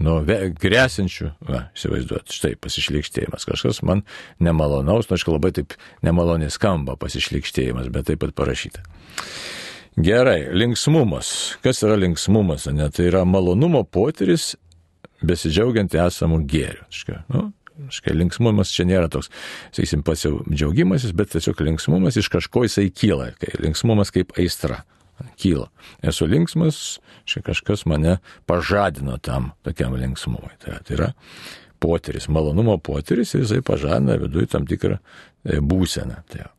nuo 0.04 0.20
grėsinčių, 0.26 1.30
va, 1.48 1.68
įsivaizduot, 1.78 2.32
štai 2.34 2.56
pasišlikštėjimas. 2.60 3.46
Kažkas 3.48 3.82
man 3.86 4.04
nemalonaus, 4.44 5.08
nu, 5.08 5.18
aišku, 5.18 5.36
labai 5.36 5.54
taip 5.56 5.76
nemaloniai 6.06 6.52
skamba 6.52 6.98
pasišlikštėjimas, 7.00 7.92
bet 7.94 8.10
taip 8.10 8.24
pat 8.24 8.34
parašyta. 8.36 8.84
Gerai, 10.04 10.50
linksmumas. 10.58 11.60
Kas 11.64 11.84
yra 11.86 11.96
linksmumas? 12.02 12.66
Ne? 12.74 12.90
Tai 12.90 13.06
yra 13.12 13.22
malonumo 13.30 13.84
potyris 13.86 14.56
besidžiaugiant 15.24 15.94
esamų 15.94 16.42
gėrių. 16.50 16.88
Nu, 17.30 17.52
škai, 17.94 18.16
linksmumas 18.18 18.72
čia 18.74 18.86
nėra 18.90 19.10
toks, 19.12 19.32
sakysim, 19.74 20.04
pats 20.06 20.26
jau 20.26 20.40
džiaugimasis, 20.50 21.14
bet 21.18 21.34
tiesiog 21.34 21.62
linksmumas 21.68 22.18
iš 22.20 22.30
kažko 22.34 22.66
jisai 22.68 22.90
kyla. 22.94 23.32
Linksmumas 23.64 24.14
kaip 24.14 24.36
aistra 24.40 24.84
kyla. 25.42 25.70
Esu 26.06 26.28
linksmas, 26.30 27.00
čia 27.30 27.44
kažkas 27.46 27.86
mane 27.90 28.18
pažadino 28.50 29.18
tam 29.24 29.52
tokiam 29.66 29.96
linksmumui. 30.00 30.56
Tai, 30.64 30.80
tai 30.86 30.98
yra 30.98 31.12
potyris, 31.84 32.30
malonumo 32.32 32.78
potyris 32.80 33.36
ir 33.36 33.44
jisai 33.44 33.62
pažadina 33.66 34.18
viduje 34.22 34.52
tam 34.54 34.68
tikrą 34.70 34.98
e, 35.00 35.60
būseną. 35.60 36.22
Tai 36.32 36.50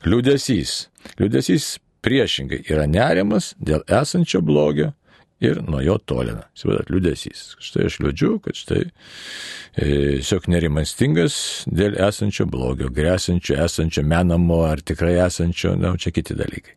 Liūdėsys. 0.00 0.72
Liūdėsys 1.20 1.74
priešingai 2.04 2.62
yra 2.72 2.86
nerimas 2.88 3.52
dėl 3.60 3.82
esančio 3.84 4.40
blogio 4.44 4.94
ir 5.40 5.60
nuo 5.64 5.80
jo 5.84 5.96
tolina. 5.98 6.46
Įsivaizduot, 6.56 6.90
liūdėsys. 6.92 7.44
Štai 7.64 7.86
aš 7.88 7.98
liūdžiu, 8.04 8.32
kad 8.44 8.58
štai 8.58 8.82
e, 8.86 8.90
tiesiog 9.80 10.48
e, 10.48 10.54
nerimastingas 10.54 11.36
dėl 11.70 11.96
esančio 12.08 12.46
blogio, 12.50 12.90
grėsančio, 12.92 13.56
esančio 13.64 14.04
menamo 14.06 14.62
ar 14.68 14.84
tikrai 14.84 15.16
esančio, 15.24 15.74
na, 15.80 15.94
čia 16.00 16.12
kiti 16.14 16.36
dalykai. 16.38 16.76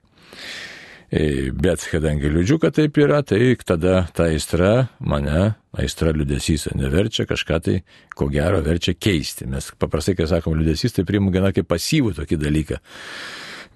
E, 1.13 1.51
bet 1.53 1.83
kadangi 1.91 2.31
liūdžiu, 2.31 2.57
kad 2.63 2.73
taip 2.79 2.97
yra, 2.97 3.19
tai 3.27 3.51
tada 3.61 4.07
ta 4.15 4.31
aistra 4.31 4.87
mane, 4.97 5.53
aistra 5.77 6.13
liūdėsys 6.15 6.71
neverčia 6.79 7.27
kažką 7.29 7.59
tai, 7.67 7.79
ko 8.17 8.29
gero, 8.33 8.63
verčia 8.65 8.95
keisti. 8.97 9.45
Mes 9.51 9.69
paprastai, 9.77 10.15
kai 10.17 10.29
sakom 10.31 10.57
liūdėsys, 10.57 10.95
tai 10.97 11.05
priimu 11.05 11.33
gana 11.35 11.53
kaip 11.53 11.69
pasyvų 11.69 12.15
tokį 12.17 12.39
dalyką. 12.47 12.79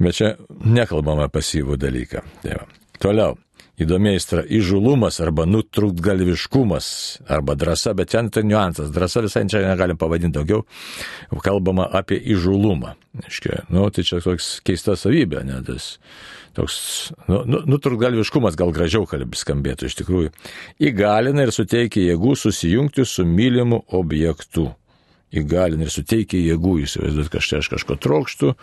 Bet 0.02 0.18
čia 0.18 0.36
nekalbama 0.66 1.28
pasyvų 1.34 1.78
dalyką. 1.82 2.24
Tai 2.42 2.58
va. 2.62 2.66
Toliau. 3.02 3.38
Įdomi 3.78 4.16
aistra 4.16 4.42
įžulumas 4.42 5.20
arba 5.22 5.46
nutrūktgalviškumas 5.46 6.88
arba 7.30 7.54
drąsa, 7.54 7.94
bet 7.98 8.10
ten 8.16 8.32
tai 8.34 8.42
niuansas. 8.50 8.90
Drąsa 8.94 9.22
visai 9.22 9.44
čia 9.52 9.62
negalim 9.68 10.00
pavadinti 10.02 10.34
daugiau. 10.40 10.64
Kalbama 11.46 11.86
apie 12.00 12.18
įžulumą. 12.34 12.96
Iškia, 13.28 13.68
nu, 13.70 13.86
tai 13.94 14.06
čia 14.08 14.18
toks 14.26 14.58
keista 14.66 14.98
savybė, 14.98 15.44
ne, 15.46 15.62
tas 15.66 15.98
toks 16.58 16.80
nu, 17.30 17.44
nu, 17.46 17.62
nutrūktgalviškumas 17.70 18.58
gal 18.58 18.74
gražiau 18.74 19.06
kalbės 19.10 19.46
skambėtų 19.46 19.92
iš 19.92 20.00
tikrųjų. 20.02 20.34
Įgalina 20.82 21.46
ir 21.46 21.54
suteikia 21.54 22.02
jėgų 22.12 22.34
susijungti 22.34 23.06
su 23.06 23.30
mylimu 23.30 23.84
objektu 23.94 24.72
įgalina 25.36 25.84
ir 25.84 25.92
suteikia 25.92 26.40
jėgų, 26.40 26.74
įsivaizduot, 26.86 27.30
kad 27.32 27.44
štai 27.44 27.60
aš 27.60 27.70
kažko 27.74 27.98
trokštų, 28.00 28.54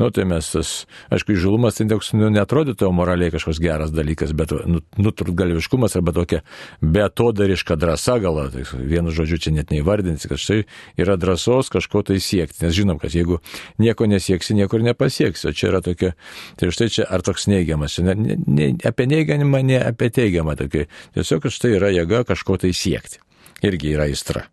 nu 0.00 0.08
tai 0.14 0.24
mes 0.26 0.48
tas, 0.50 0.72
aišku, 1.14 1.36
įžulumas 1.36 1.78
tai 1.78 1.86
toks 1.92 2.10
nu, 2.16 2.30
netrodytų 2.34 2.90
moraliai 2.94 3.30
kažkoks 3.34 3.60
geras 3.62 3.92
dalykas, 3.94 4.34
bet 4.36 4.54
nu, 4.66 4.82
nutrūkgalviškumas 4.98 5.94
arba 5.98 6.14
tokia 6.16 6.42
betodariška 6.82 7.78
drąsa 7.78 8.18
gal, 8.24 8.40
tai 8.50 8.64
vienu 8.74 9.14
žodžiu 9.14 9.38
čia 9.46 9.54
net 9.54 9.70
neįvardinsi, 9.74 10.30
kad 10.30 10.42
štai 10.42 10.64
yra 10.98 11.14
drąsos 11.20 11.70
kažko 11.74 12.02
tai 12.10 12.18
siekti, 12.24 12.64
nes 12.66 12.74
žinom, 12.74 12.98
kad 12.98 13.14
jeigu 13.14 13.38
nieko 13.78 14.10
nesieksi, 14.10 14.58
niekur 14.58 14.82
nepasieksi, 14.82 15.48
o 15.50 15.54
čia 15.54 15.70
yra 15.70 15.84
tokia, 15.86 16.16
tai 16.58 16.72
štai 16.74 16.90
čia 16.98 17.06
ar 17.06 17.22
toks 17.22 17.46
neigiamas, 17.46 18.00
ne, 18.02 18.18
ne, 18.18 18.38
ne, 18.42 18.70
apie 18.82 19.06
neigiamą, 19.06 19.62
ne 19.62 19.80
apie 19.86 20.10
teigiamą, 20.18 20.58
tokia, 20.58 20.88
tiesiog 21.14 21.46
štai 21.46 21.76
yra 21.78 21.94
jėga 21.94 22.26
kažko 22.26 22.58
tai 22.58 22.74
siekti. 22.74 23.22
Irgi 23.66 23.96
yra 23.96 24.06
aistra. 24.06 24.46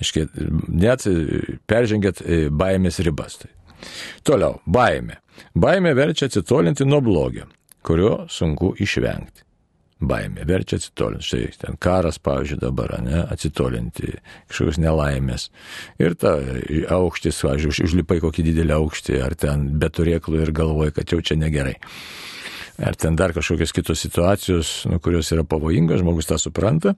Iškai, 0.00 0.26
net 0.68 1.06
peržengėt 1.68 2.22
e, 2.24 2.42
baimės 2.50 3.00
ribas. 3.04 3.40
Tai. 3.42 3.50
Toliau, 4.26 4.60
baimė. 4.66 5.20
Baimė 5.56 5.94
verčia 5.96 6.28
atsitolinti 6.28 6.86
nuo 6.88 7.00
blogio, 7.04 7.46
kurio 7.86 8.26
sunku 8.30 8.74
išvengti. 8.80 9.46
Baimė 10.00 10.46
verčia 10.48 10.78
atsitolinti. 10.80 11.26
Štai 11.28 11.60
ten 11.60 11.78
karas, 11.80 12.16
pavyzdžiui, 12.24 12.60
dabar, 12.62 12.94
ne, 13.04 13.20
atsitolinti 13.28 14.14
kažkokios 14.48 14.80
nelaimės. 14.80 15.50
Ir 16.00 16.16
ta 16.20 16.38
aukštis, 16.96 17.42
pavyzdžiui, 17.44 17.84
užlipai 17.88 18.20
kokį 18.24 18.46
didelį 18.48 18.76
aukštį, 18.78 19.20
ar 19.26 19.36
ten 19.36 19.68
be 19.80 19.92
turėklų 19.92 20.44
ir 20.46 20.54
galvoji, 20.56 20.96
kad 20.96 21.12
jau 21.12 21.20
čia 21.20 21.36
negerai. 21.40 21.76
Ar 22.80 22.96
ten 22.96 23.16
dar 23.16 23.34
kažkokios 23.36 23.74
kitos 23.76 24.00
situacijos, 24.00 24.72
nu, 24.88 24.96
kurios 25.04 25.28
yra 25.34 25.44
pavojingos, 25.44 26.00
žmogus 26.00 26.30
tą 26.30 26.40
supranta 26.40 26.94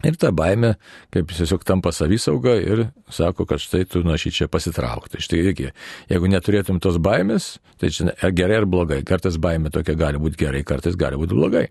Ir 0.00 0.16
ta 0.16 0.30
baime, 0.32 0.74
kaip 1.12 1.28
tiesiog 1.28 1.64
tampa 1.68 1.92
savisauga 1.92 2.54
ir 2.56 2.86
sako, 3.12 3.44
kad 3.48 3.60
štai 3.60 3.84
tu 3.90 4.00
nuo 4.06 4.16
šį 4.20 4.32
čia 4.32 4.48
pasitraukti. 4.48 5.20
Štai 5.20 5.40
irgi, 5.42 5.66
jeigu 6.08 6.30
neturėtum 6.32 6.78
tos 6.80 6.96
baimės, 7.02 7.58
tai 7.80 7.90
čia 7.92 8.14
ar 8.16 8.32
gerai 8.36 8.62
ar 8.62 8.68
blogai. 8.70 9.02
Kartais 9.04 9.36
baime 9.36 9.72
tokia 9.72 9.98
gali 10.00 10.20
būti 10.22 10.40
gerai, 10.40 10.62
kartais 10.64 10.96
gali 11.00 11.20
būti 11.20 11.36
blogai. 11.36 11.66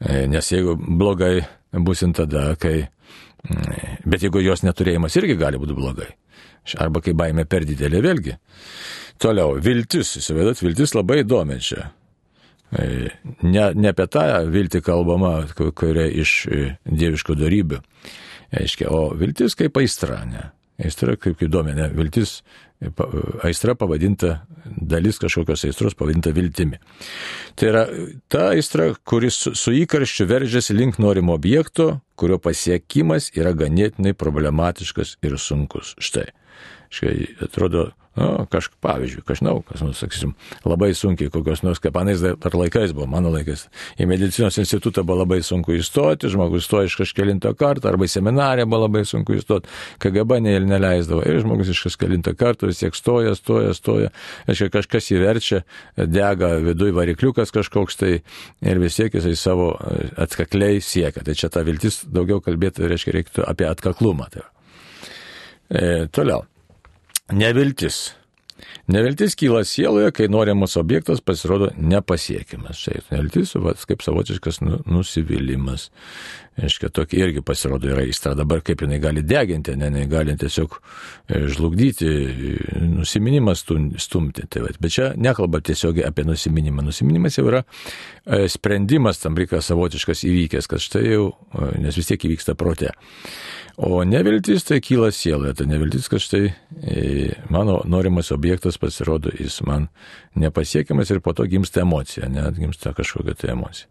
E, 0.00 0.26
nes 0.28 0.52
jeigu 0.52 0.76
blogai 0.76 1.38
busim 1.72 2.12
tada, 2.16 2.50
kai... 2.60 2.82
Mm, 3.48 4.02
bet 4.04 4.26
jeigu 4.26 4.42
jos 4.44 4.60
neturėjimas 4.66 5.16
irgi 5.16 5.38
gali 5.40 5.60
būti 5.60 5.76
blogai. 5.76 6.10
Arba 6.76 7.00
kai 7.00 7.14
baime 7.16 7.46
per 7.48 7.64
didelė 7.64 8.02
vėlgi. 8.04 8.36
Toliau, 9.20 9.56
viltis, 9.64 10.12
įsivaizduot, 10.20 10.60
viltis 10.64 10.92
labai 10.96 11.22
įdomi 11.22 11.56
čia. 11.64 11.88
E, 12.78 13.10
ne, 13.42 13.64
ne 13.74 13.90
apie 13.90 14.06
tą 14.06 14.24
viltį 14.50 14.82
kalbama, 14.86 15.34
kuria 15.56 16.06
iš 16.06 16.34
e, 16.46 16.62
dieviškų 16.86 17.34
darybių, 17.40 17.80
aiškia, 18.60 18.90
o 18.94 19.10
viltis 19.18 19.58
kaip 19.58 19.80
aistra, 19.80 20.22
ne. 20.28 20.50
Aistra 20.80 21.16
kaip 21.20 21.42
įdomi, 21.42 21.74
ne. 21.76 21.88
Viltis, 21.96 22.38
e, 22.78 22.92
aistra 23.46 23.74
pavadinta, 23.78 24.44
dalis 24.64 25.18
kažkokios 25.18 25.66
aistros 25.66 25.98
pavadinta 25.98 26.30
viltimi. 26.36 26.78
Tai 27.58 27.72
yra 27.72 27.84
ta 28.30 28.50
aistra, 28.54 28.92
kuris 29.02 29.42
su 29.58 29.74
įkarščiu 29.74 30.28
veržiasi 30.30 30.76
link 30.78 31.00
norimo 31.02 31.34
objekto, 31.34 31.96
kurio 32.14 32.38
pasiekimas 32.38 33.32
yra 33.34 33.50
ganėtinai 33.56 34.14
problematiškas 34.14 35.16
ir 35.26 35.40
sunkus. 35.42 35.96
Štai. 35.98 36.28
Štai 36.90 37.16
atrodo, 37.42 37.90
Nu, 38.18 38.46
kažk, 38.50 38.72
pavyzdžiui, 38.82 39.22
kažinau, 39.22 39.60
kas 39.62 39.84
nors, 39.84 40.00
sakysim, 40.02 40.32
labai 40.66 40.90
sunkiai, 40.98 41.30
kokios 41.30 41.62
nors, 41.62 41.78
kaip 41.78 41.94
anais 42.00 42.18
dar 42.20 42.56
laikais 42.58 42.90
buvo, 42.90 43.06
mano 43.06 43.30
laikais, 43.30 43.68
į 44.02 44.08
medicinos 44.10 44.58
institutą 44.58 45.04
buvo 45.06 45.20
labai 45.20 45.38
sunku 45.46 45.76
įstoti, 45.76 46.26
žmogus 46.32 46.66
stoja 46.66 46.90
iš 46.90 46.96
kažkelinto 46.98 47.52
karto, 47.54 47.86
arba 47.86 48.08
į 48.08 48.10
seminariją 48.16 48.66
buvo 48.66 48.82
labai 48.88 49.04
sunku 49.06 49.38
įstoti, 49.38 49.70
KGB 50.02 50.40
ne, 50.42 50.56
neleisdavo, 50.72 51.22
ir 51.22 51.38
žmogus 51.44 51.70
iš 51.70 51.84
kažkelinto 51.86 52.34
karto 52.34 52.66
vis 52.66 52.82
tiek 52.82 52.98
stoja, 52.98 53.36
stoja, 53.38 53.76
stoja, 53.78 54.10
reiškia, 54.50 54.72
kažkas 54.74 55.12
įverčia, 55.14 55.62
dega 55.94 56.56
viduje 56.66 56.98
varikliukas 56.98 57.54
kažkoks 57.54 58.00
tai 58.02 58.12
ir 58.18 58.82
vis 58.82 58.98
tiek 58.98 59.14
jisai 59.14 59.36
savo 59.38 59.72
atkakliai 60.20 60.82
siekia. 60.82 61.24
Tai 61.24 61.38
čia 61.38 61.50
ta 61.52 61.62
viltis 61.66 62.02
daugiau 62.10 62.42
kalbėti, 62.44 62.88
reiškia, 62.90 63.14
reiktų 63.16 63.46
apie 63.46 63.68
atkaklumą. 63.70 64.30
Tai. 64.34 64.46
E, 65.70 66.08
toliau. 66.10 66.44
Neviltis. 67.32 68.14
Neviltis 68.90 69.36
kyla 69.38 69.62
sieloje, 69.64 70.10
kai 70.12 70.26
norimas 70.28 70.76
objektas 70.76 71.20
pasirodo 71.24 71.70
nepasiekiamas. 71.78 72.80
Štai 72.80 73.00
neviltis, 73.12 73.54
vat, 73.62 73.80
kaip 73.88 74.02
savotiškas 74.04 74.60
nu, 74.64 74.80
nusivylimas. 74.90 75.88
Aiškia, 76.60 76.90
tokia 76.92 77.24
irgi 77.24 77.42
pasirodo 77.46 77.88
yra 77.88 78.04
įstra. 78.08 78.34
Dabar 78.38 78.60
kaip 78.64 78.82
jinai 78.84 78.98
gali 79.02 79.22
deginti, 79.26 79.76
ne, 79.78 79.88
jinai 79.88 80.06
gali 80.10 80.34
tiesiog 80.40 80.76
e, 80.76 81.40
žlugdyti, 81.54 82.10
nusiminimą 82.84 83.54
stumti. 83.56 84.46
Tai, 84.50 84.64
vat. 84.66 84.80
Bet 84.82 84.94
čia 84.96 85.10
nekalba 85.16 85.62
tiesiog 85.64 86.02
apie 86.08 86.26
nusiminimą. 86.28 86.84
Nusiminimas 86.90 87.38
jau 87.38 87.46
yra 87.48 87.62
e, 87.62 88.44
sprendimas 88.52 89.22
tam 89.22 89.38
reikia 89.38 89.62
savotiškas 89.64 90.26
įvykęs, 90.28 90.68
kad 90.70 90.84
štai 90.84 91.06
jau, 91.08 91.30
e, 91.54 91.72
nes 91.86 91.96
vis 91.96 92.12
tiek 92.12 92.28
įvyksta 92.28 92.56
prote. 92.60 92.92
O 93.80 94.02
neviltis 94.04 94.66
tai 94.68 94.80
kyla 94.84 95.08
sieloje, 95.14 95.54
tai 95.56 95.66
neviltis, 95.70 96.10
kad 96.12 96.20
štai 96.20 96.50
e, 96.50 97.32
mano 97.48 97.80
norimas 97.88 98.28
objektas 98.34 98.76
pasirodo, 98.78 99.32
jis 99.32 99.62
man 99.64 99.88
nepasiekiamas 100.36 101.10
ir 101.14 101.22
po 101.24 101.32
to 101.32 101.48
gimsta 101.48 101.80
emocija, 101.80 102.28
net 102.28 102.60
gimsta 102.60 102.92
kažkokia 102.92 103.38
tai 103.40 103.54
emocija. 103.54 103.88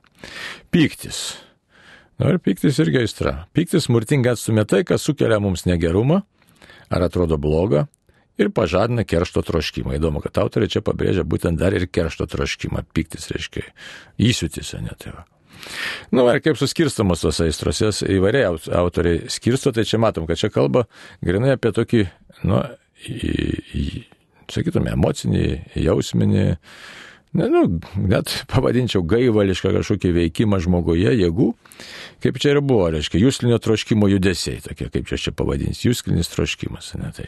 Pyktis. 0.70 1.49
Na 2.20 2.34
ir 2.34 2.42
pyktis 2.44 2.80
irgi 2.84 3.00
aistra. 3.04 3.34
Pyktis 3.56 3.88
smurtingai 3.88 4.34
atstumė 4.36 4.66
tai, 4.68 4.84
kas 4.88 5.06
sukelia 5.08 5.40
mums 5.40 5.64
negerumą 5.70 6.22
ar 6.92 7.06
atrodo 7.06 7.38
bloga 7.40 7.86
ir 8.40 8.52
pažadina 8.56 9.06
keršto 9.08 9.44
troškimą. 9.48 9.96
Įdomu, 9.96 10.22
kad 10.24 10.40
autoriai 10.42 10.72
čia 10.72 10.84
pabrėžia 10.86 11.24
būtent 11.28 11.60
dar 11.60 11.76
ir 11.76 11.88
keršto 11.88 12.28
troškimą. 12.30 12.86
Pyktis 12.96 13.30
reiškia 13.32 13.64
įsiutis, 14.30 14.74
ne 14.84 14.96
tai 15.00 15.16
va. 15.16 15.26
Nu, 16.16 16.24
ir 16.32 16.40
kaip 16.44 16.60
suskirstamos 16.60 17.24
tos 17.24 17.42
aistros, 17.44 17.82
jas 17.84 18.04
įvairiai 18.08 18.48
autoriai 18.80 19.28
skirsto, 19.32 19.74
tai 19.76 19.84
čia 19.88 20.00
matom, 20.00 20.28
kad 20.28 20.40
čia 20.40 20.52
kalba 20.54 20.86
grinai 21.26 21.56
apie 21.58 21.74
tokį, 21.76 22.06
nu, 22.48 22.62
į, 23.04 23.18
į, 23.76 23.86
sakytume, 24.56 24.94
emocinį, 24.96 25.48
jausminį, 25.84 26.46
nu, 27.38 27.64
net 28.10 28.32
pavadinčiau 28.50 29.04
gaivališką 29.06 29.74
kažkokį 29.76 30.14
veikimą 30.16 30.58
žmoguje 30.64 31.12
jėgų, 31.14 31.52
kaip 32.24 32.40
čia 32.42 32.56
ir 32.56 32.62
buvo, 32.66 32.88
reiškia, 32.94 33.20
jūslinio 33.22 33.60
troškimo 33.62 34.10
judesiai, 34.10 34.60
tokie, 34.66 34.90
kaip 34.92 35.08
čia 35.10 35.20
čia 35.22 35.34
pavadins, 35.36 35.84
jūslinis 35.86 36.32
troškimas. 36.34 36.92
Ne, 37.00 37.12
tai. 37.16 37.28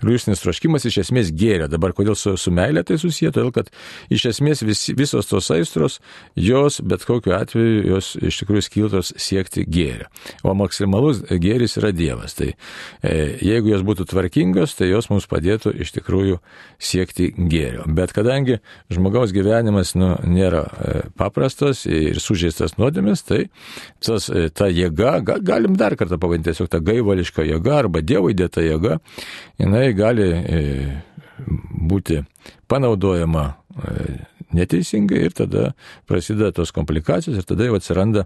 Ir 0.00 0.12
jūslinis 0.14 0.42
troškimas 0.44 0.86
iš 0.88 1.00
esmės 1.04 1.32
gėrė. 1.34 1.68
Dabar 1.72 1.94
kodėl 1.96 2.16
su, 2.18 2.36
su 2.40 2.52
meilė 2.54 2.84
tai 2.86 2.98
susiję, 3.00 3.32
todėl 3.34 3.50
kad 3.56 3.72
iš 4.12 4.28
esmės 4.32 4.62
vis, 4.66 4.86
visos 4.96 5.28
tos 5.30 5.50
aistros, 5.54 5.98
jos 6.38 6.80
bet 6.86 7.04
kokiu 7.08 7.34
atveju, 7.36 7.82
jos 7.90 8.12
iš 8.30 8.40
tikrųjų 8.42 8.66
skiltos 8.66 9.12
siekti 9.20 9.66
gėrio. 9.68 10.08
O 10.46 10.54
maksimalus 10.58 11.24
gėris 11.42 11.76
yra 11.80 11.92
Dievas. 11.96 12.36
Tai 12.38 12.52
e, 12.54 13.14
jeigu 13.44 13.74
jos 13.74 13.84
būtų 13.86 14.06
tvarkingos, 14.14 14.76
tai 14.78 14.90
jos 14.92 15.10
mums 15.12 15.28
padėtų 15.30 15.74
iš 15.84 15.92
tikrųjų 15.98 16.40
siekti 16.80 17.32
gėrio. 17.36 17.84
Bet 17.90 18.14
kadangi 18.16 18.60
žmogaus 18.92 19.34
gyvenimas 19.40 19.94
nu, 19.98 20.12
nėra 20.28 20.62
e, 20.68 20.94
paprastas 21.18 21.84
ir 21.88 22.20
sužeistas 22.22 22.76
nuodėmis, 22.78 23.24
tai 23.26 23.42
tas, 24.04 24.28
e, 24.30 24.48
ta 24.54 24.70
jėga, 24.70 25.16
ga, 25.26 25.38
galim 25.42 25.76
dar 25.80 25.96
kartą 25.98 26.20
pavadinti 26.20 26.52
tiesiog 26.52 26.70
tą 26.70 26.82
gaivališką 26.86 27.46
jėgą 27.48 27.76
arba 27.82 28.04
Dievo 28.04 28.30
įdėtą 28.32 28.64
jėgą, 28.66 28.98
jinai 29.60 29.86
gali 29.98 30.28
e, 30.30 30.62
būti 31.90 32.20
panaudojama 32.70 33.46
neteisingai 34.56 35.24
ir 35.26 35.34
tada 35.36 35.72
prasideda 36.08 36.52
tos 36.54 36.72
komplikacijos 36.74 37.38
ir 37.38 37.46
tada 37.46 37.68
jau 37.68 37.76
atsiranda 37.78 38.24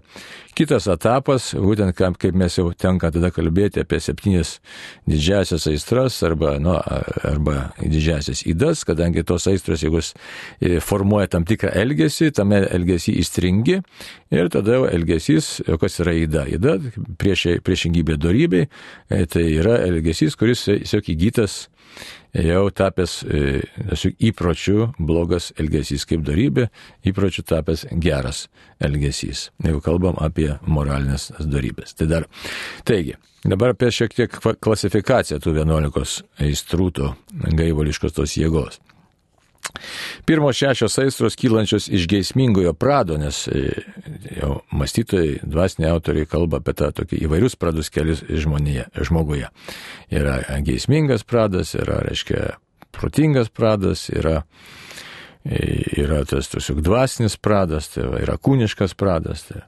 kitas 0.57 0.87
etapas, 0.91 1.51
būtent 1.53 1.95
kaip 1.95 2.37
mes 2.37 2.57
jau 2.57 2.69
tenka 2.73 3.11
tada 3.13 3.31
kalbėti 3.33 3.83
apie 3.83 3.99
septynis 4.03 4.59
didžiasias 5.09 5.67
aistras 5.71 6.21
arba, 6.25 6.55
nu, 6.61 6.75
arba 7.27 7.71
didžiasias 7.81 8.45
įdas, 8.49 8.85
kadangi 8.87 9.25
tos 9.27 9.47
aistros, 9.51 9.83
jeigu 9.85 10.01
e, 10.01 10.79
formuoja 10.83 11.29
tam 11.35 11.45
tikrą 11.47 11.73
elgesį, 11.83 12.31
tame 12.39 12.63
elgesį 12.65 13.17
įstringi 13.21 13.79
ir 14.35 14.51
tada 14.53 14.79
jau 14.79 14.89
elgesys, 14.89 15.59
kas 15.81 15.99
yra 16.03 16.15
įda. 16.25 16.47
Įda 16.57 16.77
prieš, 17.21 17.47
priešingybė 17.65 18.17
darybei, 18.21 18.67
e, 19.09 19.23
tai 19.29 19.47
yra 19.59 19.79
elgesys, 19.85 20.37
kuris 20.39 20.65
tiesiog 20.67 21.13
įgytas 21.15 21.65
jau 22.43 22.63
tapęs 22.75 23.19
e, 23.23 23.43
įpročių 24.29 24.89
blogas 24.99 25.51
elgesys 25.59 26.05
kaip 26.09 26.25
darybė, 26.27 26.67
įpročių 27.07 27.45
tapęs 27.47 27.85
geras 28.03 28.45
elgesys. 28.83 29.49
Jeigu 29.63 29.81
kalbam 29.85 30.19
apie 30.23 30.51
moralinės 30.67 31.31
darybės. 31.39 31.95
Tai 31.95 32.09
dar, 32.11 32.27
taigi, 32.87 33.15
dabar 33.45 33.75
apie 33.75 33.91
šiek 33.93 34.15
tiek 34.17 34.41
klasifikaciją 34.41 35.39
tų 35.43 35.55
11 35.61 36.25
aistrūtų 36.47 37.13
gaivališkos 37.55 38.17
tos 38.17 38.35
jėgos. 38.39 38.81
Pirmos 40.25 40.57
šešios 40.57 40.97
aistros 41.03 41.37
kylančios 41.39 41.87
iš 41.91 42.07
geismingojo 42.11 42.73
prado, 42.73 43.17
nes 43.21 43.45
e, 43.47 43.65
jau 44.39 44.59
mąstytojai, 44.71 45.41
dvasiniai 45.43 45.91
autoriai 45.93 46.29
kalba 46.29 46.61
apie 46.61 46.75
tą 46.77 46.91
tokį 47.01 47.21
įvairius 47.27 47.57
pradus 47.59 47.91
kelius 47.93 48.23
žmonėje, 48.25 48.87
žmoguje. 49.09 49.51
Yra 50.13 50.39
geismingas 50.65 51.25
pradas, 51.27 51.75
yra, 51.77 52.01
reiškia, 52.07 52.55
protingas 52.95 53.51
pradas, 53.53 54.07
yra, 54.13 54.41
e, 55.45 55.61
yra 56.01 56.23
tas 56.29 56.49
tiesiog 56.53 56.81
dvasinis 56.85 57.37
pradas, 57.37 57.91
tai 57.93 58.07
yra 58.23 58.39
kūniškas 58.41 58.97
pradas. 58.97 59.47
Tai 59.49 59.65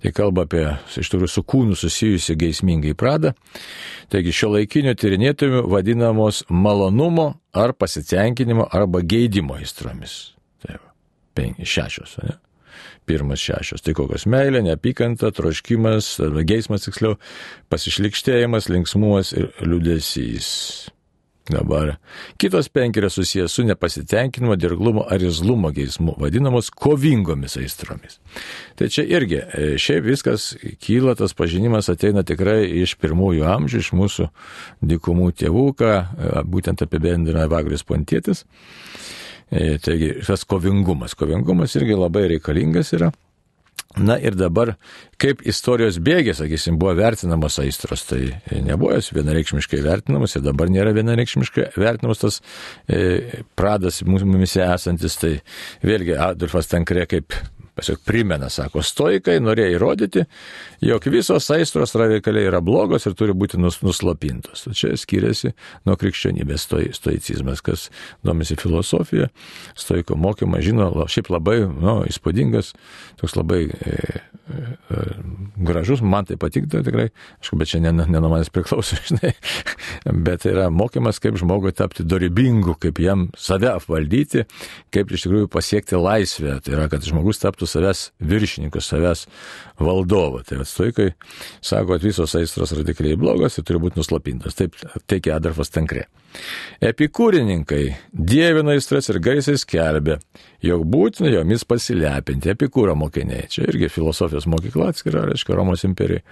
Tai 0.00 0.12
kalba 0.16 0.46
apie 0.46 0.64
iš 1.00 1.10
tikrųjų 1.12 1.30
su 1.30 1.44
kūnu 1.46 1.78
susijusi 1.78 2.36
geismingai 2.40 2.94
pradą. 2.98 3.34
Taigi 4.10 4.34
šio 4.34 4.54
laikinio 4.56 4.94
tyrinėtojų 4.98 5.64
vadinamos 5.70 6.44
malonumo 6.50 7.32
ar 7.56 7.74
pasitenkinimo 7.76 8.68
arba 8.72 9.02
geidimo 9.06 9.58
aistromis. 9.60 10.34
Tai 10.64 10.78
penki, 11.36 11.68
šešios, 11.68 12.16
ne? 12.24 12.38
Pirmas 13.08 13.42
šešios. 13.42 13.82
Tai 13.82 13.94
kokios 13.98 14.26
meilė, 14.30 14.62
neapykanta, 14.64 15.32
troškimas, 15.34 16.14
geismas 16.46 16.86
tiksliau, 16.86 17.16
pasišlikštėjimas, 17.72 18.70
linksmumas 18.70 19.34
ir 19.34 19.50
liudesys. 19.66 20.50
Dabar 21.50 21.96
kitos 22.38 22.68
penki 22.68 23.00
yra 23.00 23.10
susijęs 23.10 23.52
su 23.52 23.64
nepasitenkinimo, 23.66 24.56
dirglumo 24.56 25.04
ar 25.10 25.22
izlumo 25.22 25.70
geismu, 25.74 26.14
vadinamos 26.20 26.70
kovingomis 26.70 27.56
aistromis. 27.58 28.20
Tai 28.78 28.88
čia 28.88 29.04
irgi, 29.08 29.40
e, 29.40 29.70
šiaip 29.78 30.06
viskas 30.06 30.52
kyla, 30.84 31.16
tas 31.18 31.34
pažinimas 31.34 31.90
ateina 31.90 32.22
tikrai 32.26 32.62
iš 32.82 32.94
pirmųjų 33.02 33.48
amžių, 33.50 33.82
iš 33.82 33.92
mūsų 33.98 34.28
dikumų 34.92 35.32
tėvų, 35.42 35.66
ką 35.80 35.90
e, 35.96 36.44
būtent 36.46 36.84
apibendrina 36.86 37.48
Vagris 37.50 37.82
Pontėtis. 37.86 38.44
E, 39.50 39.78
taigi, 39.82 40.12
tas 40.26 40.46
kovingumas, 40.46 41.16
kovingumas 41.18 41.74
irgi 41.80 41.98
labai 41.98 42.28
reikalingas 42.36 42.94
yra. 42.94 43.10
Na 43.98 44.14
ir 44.22 44.36
dabar, 44.38 44.76
kaip 45.18 45.40
istorijos 45.50 45.96
bėgė, 46.06 46.30
sakysim, 46.38 46.76
buvo 46.78 46.92
vertinamos 46.94 47.56
aistros, 47.58 48.04
tai 48.06 48.36
nebuvo 48.62 48.92
jos 48.94 49.10
vienareikšmiškai 49.16 49.80
vertinamos 49.82 50.36
ir 50.38 50.44
dabar 50.44 50.70
nėra 50.70 50.92
vienareikšmiškai 50.94 51.72
vertinamos 51.74 52.22
tas 52.22 52.38
e, 52.86 53.42
pradas 53.58 53.98
mumise 54.06 54.62
esantis, 54.62 55.18
tai 55.18 55.32
vėlgi 55.82 56.14
Adolfas 56.22 56.70
Tankrė 56.70 57.08
kaip 57.10 57.34
tiesiog 57.80 58.02
primena, 58.06 58.50
sako, 58.52 58.82
stoikai 58.84 59.38
norėjo 59.42 59.74
įrodyti, 59.76 60.24
jog 60.84 61.06
visos 61.12 61.48
aistros 61.54 61.94
radikaliai 61.98 62.48
yra 62.50 62.60
blogos 62.64 63.06
ir 63.08 63.16
turi 63.18 63.34
būti 63.36 63.60
nus, 63.60 63.80
nuslopintos. 63.84 64.66
Čia 64.76 64.94
skiriasi 65.00 65.54
nuo 65.88 65.96
krikščionybės 66.00 66.66
stoi, 66.68 66.90
stoicizmas, 66.96 67.62
kas 67.64 67.88
domisi 68.26 68.58
filosofija, 68.60 69.30
stoiko 69.78 70.18
mokymą, 70.20 70.60
žino, 70.64 70.90
šiaip 71.10 71.32
labai 71.32 71.62
nu, 71.64 72.00
įspūdingas, 72.10 72.74
toks 73.20 73.36
labai 73.38 73.62
e, 73.70 73.96
e, 74.20 75.04
gražus, 75.70 76.04
man 76.04 76.28
tai 76.28 76.36
patiktų 76.40 76.84
tikrai, 76.86 77.08
aišku, 77.40 77.58
bet 77.60 77.72
čia 77.72 77.82
ne, 77.84 77.94
ne 77.96 78.20
nuo 78.20 78.32
manęs 78.32 78.52
priklauso, 78.52 78.98
žinai, 79.08 79.32
bet 80.26 80.46
yra 80.48 80.68
mokymas, 80.74 81.20
kaip 81.22 81.38
žmogui 81.40 81.72
tapti 81.76 82.04
dorybingu, 82.06 82.76
kaip 82.80 83.00
jam 83.02 83.28
save 83.38 83.72
apvaldyti, 83.72 84.46
kaip 84.94 85.12
iš 85.14 85.26
tikrųjų 85.26 85.50
pasiekti 85.52 85.98
laisvę. 86.00 86.58
Tai 86.64 86.76
yra, 86.76 86.88
kad 86.92 87.04
žmogus 87.06 87.40
taptų 87.42 87.69
savęs 87.70 88.06
viršininku, 88.30 88.82
savęs 88.84 89.26
valdovu. 89.80 90.42
Tai 90.46 90.60
atstoikai 90.64 91.10
sako, 91.60 91.94
kad 91.94 92.06
visos 92.06 92.34
aistros 92.38 92.74
radikaliai 92.76 93.18
blogos 93.20 93.58
ir 93.58 93.66
turi 93.66 93.82
būti 93.82 94.00
nuslapintos. 94.00 94.58
Taip 94.58 94.76
teikia 95.10 95.38
Adolfas 95.38 95.72
Tankrė. 95.74 96.06
Epikūrininkai 96.84 97.82
dievina 98.12 98.76
aistras 98.76 99.10
ir 99.10 99.18
gaisai 99.22 99.56
skelbia, 99.58 100.20
jog 100.64 100.84
būtina 100.88 101.32
jomis 101.32 101.66
pasilepinti. 101.68 102.52
Epikūro 102.54 102.94
mokiniai. 102.98 103.48
Čia 103.50 103.66
irgi 103.68 103.90
filosofijos 103.92 104.46
mokykla 104.50 104.92
atskira, 104.92 105.26
reiškia 105.28 105.58
Romos 105.58 105.84
imperijai. 105.88 106.22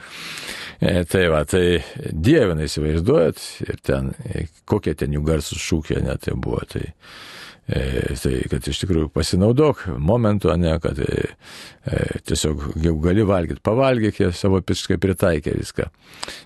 E, 0.78 1.02
tai 1.10 1.24
va, 1.32 1.42
tai 1.48 1.80
dievina 2.12 2.62
įsivaizduojat 2.68 3.42
ir 3.66 3.80
ten, 3.82 4.12
e, 4.22 4.46
kokie 4.68 4.94
ten 4.94 5.16
jų 5.16 5.24
garsus 5.26 5.58
šūkiai 5.64 6.04
net 6.06 6.22
tai 6.28 6.36
buvo. 6.38 6.62
Tai, 6.70 6.84
tai 7.68 8.32
kad 8.48 8.64
iš 8.64 8.80
tikrųjų 8.80 9.10
pasinaudok 9.12 9.84
momentu, 10.00 10.48
ne, 10.56 10.72
kad 10.80 10.96
e, 11.04 11.26
e, 11.84 11.98
tiesiog 12.24 12.64
jau 12.80 12.94
gali 13.04 13.26
valgyti, 13.28 13.60
pavalgyk, 13.64 14.22
jie 14.22 14.30
savo 14.32 14.60
piškai 14.64 14.96
pritaikė 15.00 15.52
viską. 15.58 15.88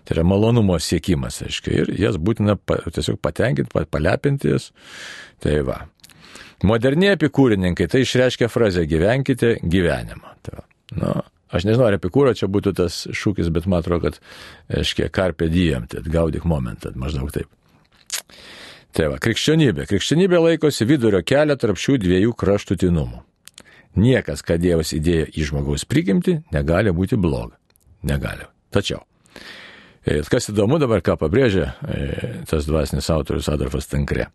Tai 0.03 0.17
yra 0.17 0.25
malonumo 0.27 0.79
siekimas, 0.83 1.39
aiškiai, 1.47 1.85
ir 1.85 1.93
jas 2.09 2.19
būtina 2.19 2.57
pa, 2.59 2.81
tiesiog 2.91 3.21
patenkinti, 3.23 3.85
palepinti 3.91 4.51
jas. 4.51 4.73
Tai 5.43 5.61
va. 5.69 5.79
Moderniai 6.67 7.15
epikūrininkai 7.17 7.89
tai 7.91 8.03
išreiškia 8.03 8.51
frazę 8.51 8.85
gyvenkite 8.91 9.57
gyvenimą. 9.63 10.37
Tai 10.47 10.67
nu, 10.99 11.15
aš 11.55 11.67
nežinau, 11.69 11.87
ar 11.87 12.01
epikūro 12.01 12.35
čia 12.39 12.51
būtų 12.51 12.75
tas 12.83 13.05
šūkis, 13.15 13.51
bet 13.55 13.71
man 13.71 13.83
atrodo, 13.83 14.11
kad, 14.11 14.21
aiškiai, 14.83 15.11
karpė 15.15 15.51
diem, 15.55 15.87
tai 15.91 16.03
gaudyk 16.07 16.47
momentą, 16.51 16.95
maždaug 16.99 17.31
taip. 17.35 17.51
Tai 18.93 19.09
va, 19.13 19.21
krikščionybė. 19.23 19.87
Krikščionybė 19.89 20.41
laikosi 20.47 20.87
vidurio 20.89 21.23
kelio 21.25 21.57
tarp 21.57 21.81
šių 21.81 21.97
dviejų 22.03 22.35
kraštutinumų. 22.37 23.23
Niekas, 24.03 24.45
ką 24.45 24.59
Dievas 24.61 24.93
įdėjo 24.97 25.31
į 25.37 25.49
žmogaus 25.49 25.85
prigimti, 25.89 26.39
negali 26.53 26.93
būti 26.97 27.17
bloga. 27.21 27.57
Negali. 28.09 28.49
Tačiau 28.73 29.05
E, 30.03 30.19
kas 30.27 30.49
įdomu 30.51 30.81
dabar, 30.83 31.03
ką 31.05 31.15
pabrėžia 31.21 31.73
e, 31.87 31.99
tas 32.51 32.67
dvasinis 32.67 33.07
autorius 33.15 33.51
Adolfas 33.53 33.87
Tankre. 33.87 34.27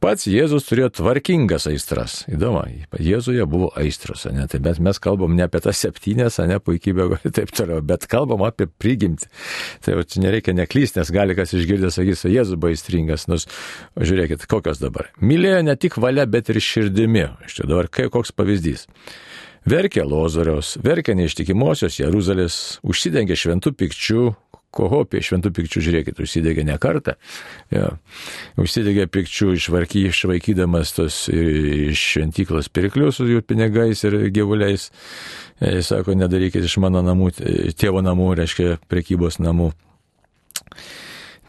Pats 0.00 0.26
Jėzus 0.28 0.66
turėjo 0.68 0.90
tvarkingas 0.98 1.64
aistras. 1.70 2.22
Įdomu, 2.28 2.64
Jėzuje 3.00 3.44
buvo 3.48 3.70
aistros, 3.80 4.26
ne? 4.32 4.44
Tai 4.50 4.60
bet 4.64 4.80
mes 4.84 5.00
kalbam 5.00 5.36
ne 5.36 5.44
apie 5.46 5.60
tas 5.64 5.80
septynės, 5.80 6.40
ne 6.48 6.58
puikybę 6.60 7.06
ir 7.14 7.32
taip 7.36 7.52
toliau, 7.56 7.80
bet 7.84 8.04
kalbam 8.10 8.44
apie 8.44 8.66
prigimtį. 8.68 9.28
Tai 9.84 9.94
jau 9.96 10.06
čia 10.08 10.24
nereikia 10.26 10.56
neklysti, 10.56 11.00
nes 11.00 11.12
gali 11.14 11.36
kas 11.36 11.52
išgirdęs 11.56 12.00
sakys, 12.00 12.26
Jėzus 12.28 12.60
buvo 12.60 12.72
aistringas. 12.72 13.28
Nors 13.32 13.48
žiūrėkit, 13.96 14.44
kokios 14.50 14.80
dabar. 14.82 15.12
Mylėjo 15.24 15.62
ne 15.68 15.76
tik 15.80 15.96
valia, 16.00 16.26
bet 16.28 16.52
ir 16.52 16.60
širdimi. 16.64 17.28
Čia 17.48 17.68
dabar 17.68 17.88
koks 17.88 18.32
pavyzdys. 18.36 18.88
Verkė 19.64 20.02
Lozoriaus, 20.04 20.74
verkė 20.84 21.14
neištikimosios 21.16 21.96
Jeruzalės, 21.96 22.56
užsidengė 22.84 23.38
šventų 23.40 23.72
pikčių, 23.80 24.24
kohopė, 24.74 25.22
šventų 25.24 25.52
pikčių, 25.56 25.82
žiūrėkit, 25.88 26.20
užsidegė 26.24 26.64
ne 26.66 26.76
kartą. 26.82 27.16
Ja. 27.74 27.92
Užsidegė 28.60 29.06
pikčių 29.12 29.54
išvarky, 29.58 30.06
išvaikydamas 30.10 30.94
tos 30.98 31.20
iš 31.32 32.02
šventyklos 32.14 32.70
pirklius 32.74 33.20
su 33.20 33.28
jų 33.30 33.44
pinigais 33.46 34.04
ir 34.08 34.18
gyvuliais. 34.34 34.90
Jis 35.62 35.86
e, 35.86 35.86
sako, 35.86 36.16
nedarykit 36.18 36.66
iš 36.66 36.78
mano 36.82 37.02
namų, 37.06 37.30
tėvo 37.78 38.02
namų, 38.04 38.34
reiškia 38.42 38.76
prekybos 38.90 39.40
namų. 39.42 39.70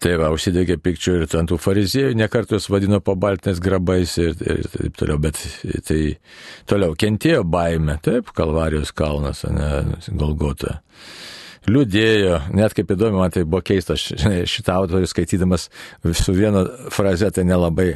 Tai 0.05 0.11
va, 0.19 0.27
užsidegė 0.35 0.75
pikčių 0.83 1.13
ir 1.17 1.23
ant 1.39 1.49
tų 1.49 1.57
fariziejų, 1.61 2.17
nekartus 2.19 2.67
vadino 2.69 2.99
pabaltinės 3.01 3.61
grabais 3.63 4.17
ir, 4.21 4.35
ir 4.43 4.67
taip 4.69 4.97
toliau, 4.99 5.17
bet 5.23 5.39
tai 5.87 5.99
toliau 6.69 6.97
kentėjo 6.99 7.45
baime, 7.47 7.95
taip, 8.05 8.29
Kalvarijos 8.35 8.91
kalnas, 8.93 9.45
ne, 9.49 9.97
Golgota. 10.11 10.81
Liūdėjo, 11.65 12.39
net 12.53 12.75
kaip 12.77 12.91
įdomu, 12.93 13.19
man 13.23 13.33
tai 13.33 13.45
buvo 13.47 13.63
keista, 13.65 13.95
šitą 13.97 14.75
autorių 14.75 15.09
skaitydamas 15.09 15.69
su 16.13 16.35
viena 16.35 16.65
fraze 16.93 17.31
tai 17.33 17.45
nelabai 17.47 17.95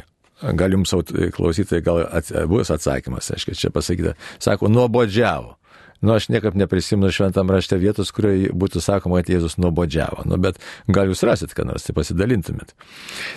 gal 0.56 0.74
jums 0.74 0.94
klausytojai 1.36 1.84
gal 1.84 2.02
at, 2.08 2.30
bus 2.50 2.72
atsakymas, 2.72 3.30
aiškiai, 3.34 3.58
čia 3.58 3.72
pasakyta, 3.74 4.14
sako, 4.42 4.70
nuobodžiavo. 4.72 5.56
Nu, 6.00 6.14
aš 6.16 6.30
niekaip 6.32 6.56
neprisimenu 6.56 7.12
šventam 7.12 7.50
rašte 7.52 7.76
vietos, 7.76 8.08
kurioje 8.16 8.54
būtų 8.56 8.80
sakoma, 8.80 9.20
kad 9.20 9.34
Jėzus 9.34 9.58
nuobodžiavo. 9.60 10.24
Nu, 10.30 10.38
bet 10.40 10.56
gal 10.88 11.10
jūs 11.12 11.20
rasit, 11.28 11.52
ką 11.52 11.66
nors, 11.68 11.84
tai 11.84 11.92
pasidalintumėt. 11.96 12.72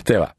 Tai 0.08 0.22
va. 0.22 0.30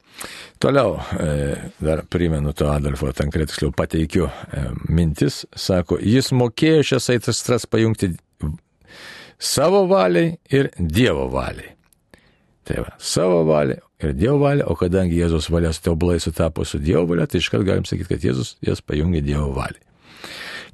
Toliau, 0.64 0.96
e, 1.20 1.56
dar 1.84 2.02
primenu 2.10 2.54
to 2.56 2.72
Adolfo 2.72 3.12
Tankret, 3.14 3.52
tiksliau 3.52 3.74
pateikiu 3.76 4.26
e, 4.26 4.64
mintis, 4.90 5.44
sako, 5.54 6.00
jis 6.02 6.32
mokėjo 6.34 6.86
šias 6.88 7.12
aitras 7.14 7.68
pajungti 7.70 8.16
savo 9.40 9.86
valiai 9.88 10.36
ir 10.52 10.72
Dievo 10.80 11.28
valiai. 11.34 11.74
Tai 12.66 12.82
va, 12.82 12.96
savo 12.98 13.44
valiai 13.48 13.82
ir 14.04 14.14
Dievo 14.18 14.40
valia, 14.42 14.66
o 14.68 14.76
kadangi 14.80 15.20
Jėzus 15.20 15.50
valia 15.54 15.72
su 15.74 15.84
tobulai 15.86 16.20
sutapo 16.20 16.66
su 16.66 16.80
Dievo 16.82 17.06
valia, 17.10 17.28
tai 17.28 17.42
iškart 17.44 17.66
galim 17.68 17.86
sakyti, 17.88 18.16
kad 18.16 18.26
Jėzus 18.26 18.56
jas 18.66 18.82
pajungė 18.82 19.24
Dievo 19.26 19.52
valiai. 19.56 19.85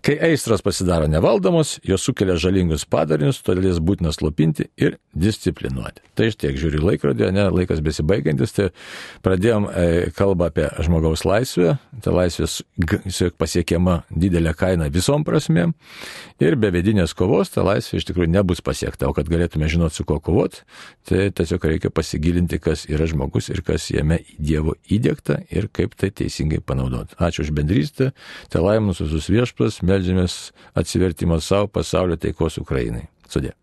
Kai 0.01 0.15
aistros 0.25 0.63
pasidaro 0.65 1.05
nevaldomos, 1.05 1.75
jos 1.85 2.01
sukelia 2.01 2.33
žalingus 2.41 2.87
padarinius, 2.89 3.37
todėl 3.45 3.67
jas 3.69 3.77
būtina 3.85 4.09
slopinti 4.15 4.65
ir 4.81 4.95
disciplinuoti. 5.13 6.01
Tai 6.17 6.25
iš 6.31 6.39
tiek 6.41 6.57
žiūri 6.57 6.79
laikrodį, 6.81 7.27
ne 7.35 7.43
laikas 7.53 7.83
besibaigiantis, 7.85 8.55
tai 8.55 8.65
pradėjom 9.21 9.67
e, 9.69 9.83
kalbą 10.17 10.47
apie 10.49 10.65
žmogaus 10.81 11.21
laisvę, 11.27 11.75
tai 12.01 12.13
laisvės 12.15 12.63
pasiekiama 13.37 13.99
didelė 14.09 14.55
kaina 14.57 14.87
visom 14.89 15.21
prasmėm. 15.27 15.75
Ir 16.41 16.57
be 16.57 16.73
vidinės 16.73 17.13
kovos 17.13 17.53
ta 17.53 17.61
laisvė 17.67 18.01
iš 18.01 18.09
tikrųjų 18.09 18.31
nebus 18.33 18.63
pasiekta, 18.65 19.05
o 19.05 19.13
kad 19.13 19.29
galėtume 19.29 19.69
žinoti, 19.69 19.99
su 19.99 20.07
kuo 20.09 20.17
kovoti, 20.17 20.65
tai 21.05 21.29
tiesiog 21.29 21.69
reikia 21.75 21.93
pasigilinti, 21.93 22.57
kas 22.57 22.87
yra 22.89 23.05
žmogus 23.05 23.51
ir 23.53 23.61
kas 23.67 23.91
jame 23.93 24.23
Dievo 24.41 24.73
įdėkta 24.89 25.43
ir 25.53 25.69
kaip 25.69 25.93
tai 25.93 26.09
teisingai 26.09 26.63
panaudoti. 26.65 27.19
Ačiū 27.21 27.45
už 27.45 27.53
bendrystę, 27.53 28.11
tai 28.49 28.65
laiminus 28.65 29.03
visus 29.05 29.29
viešpas, 29.29 29.81
melžiamės 29.91 30.37
atsivertimo 30.77 31.39
savo 31.43 31.71
pasaulio 31.79 32.19
taikos 32.19 32.59
Ukrainai. 32.63 33.07
Sudė. 33.31 33.55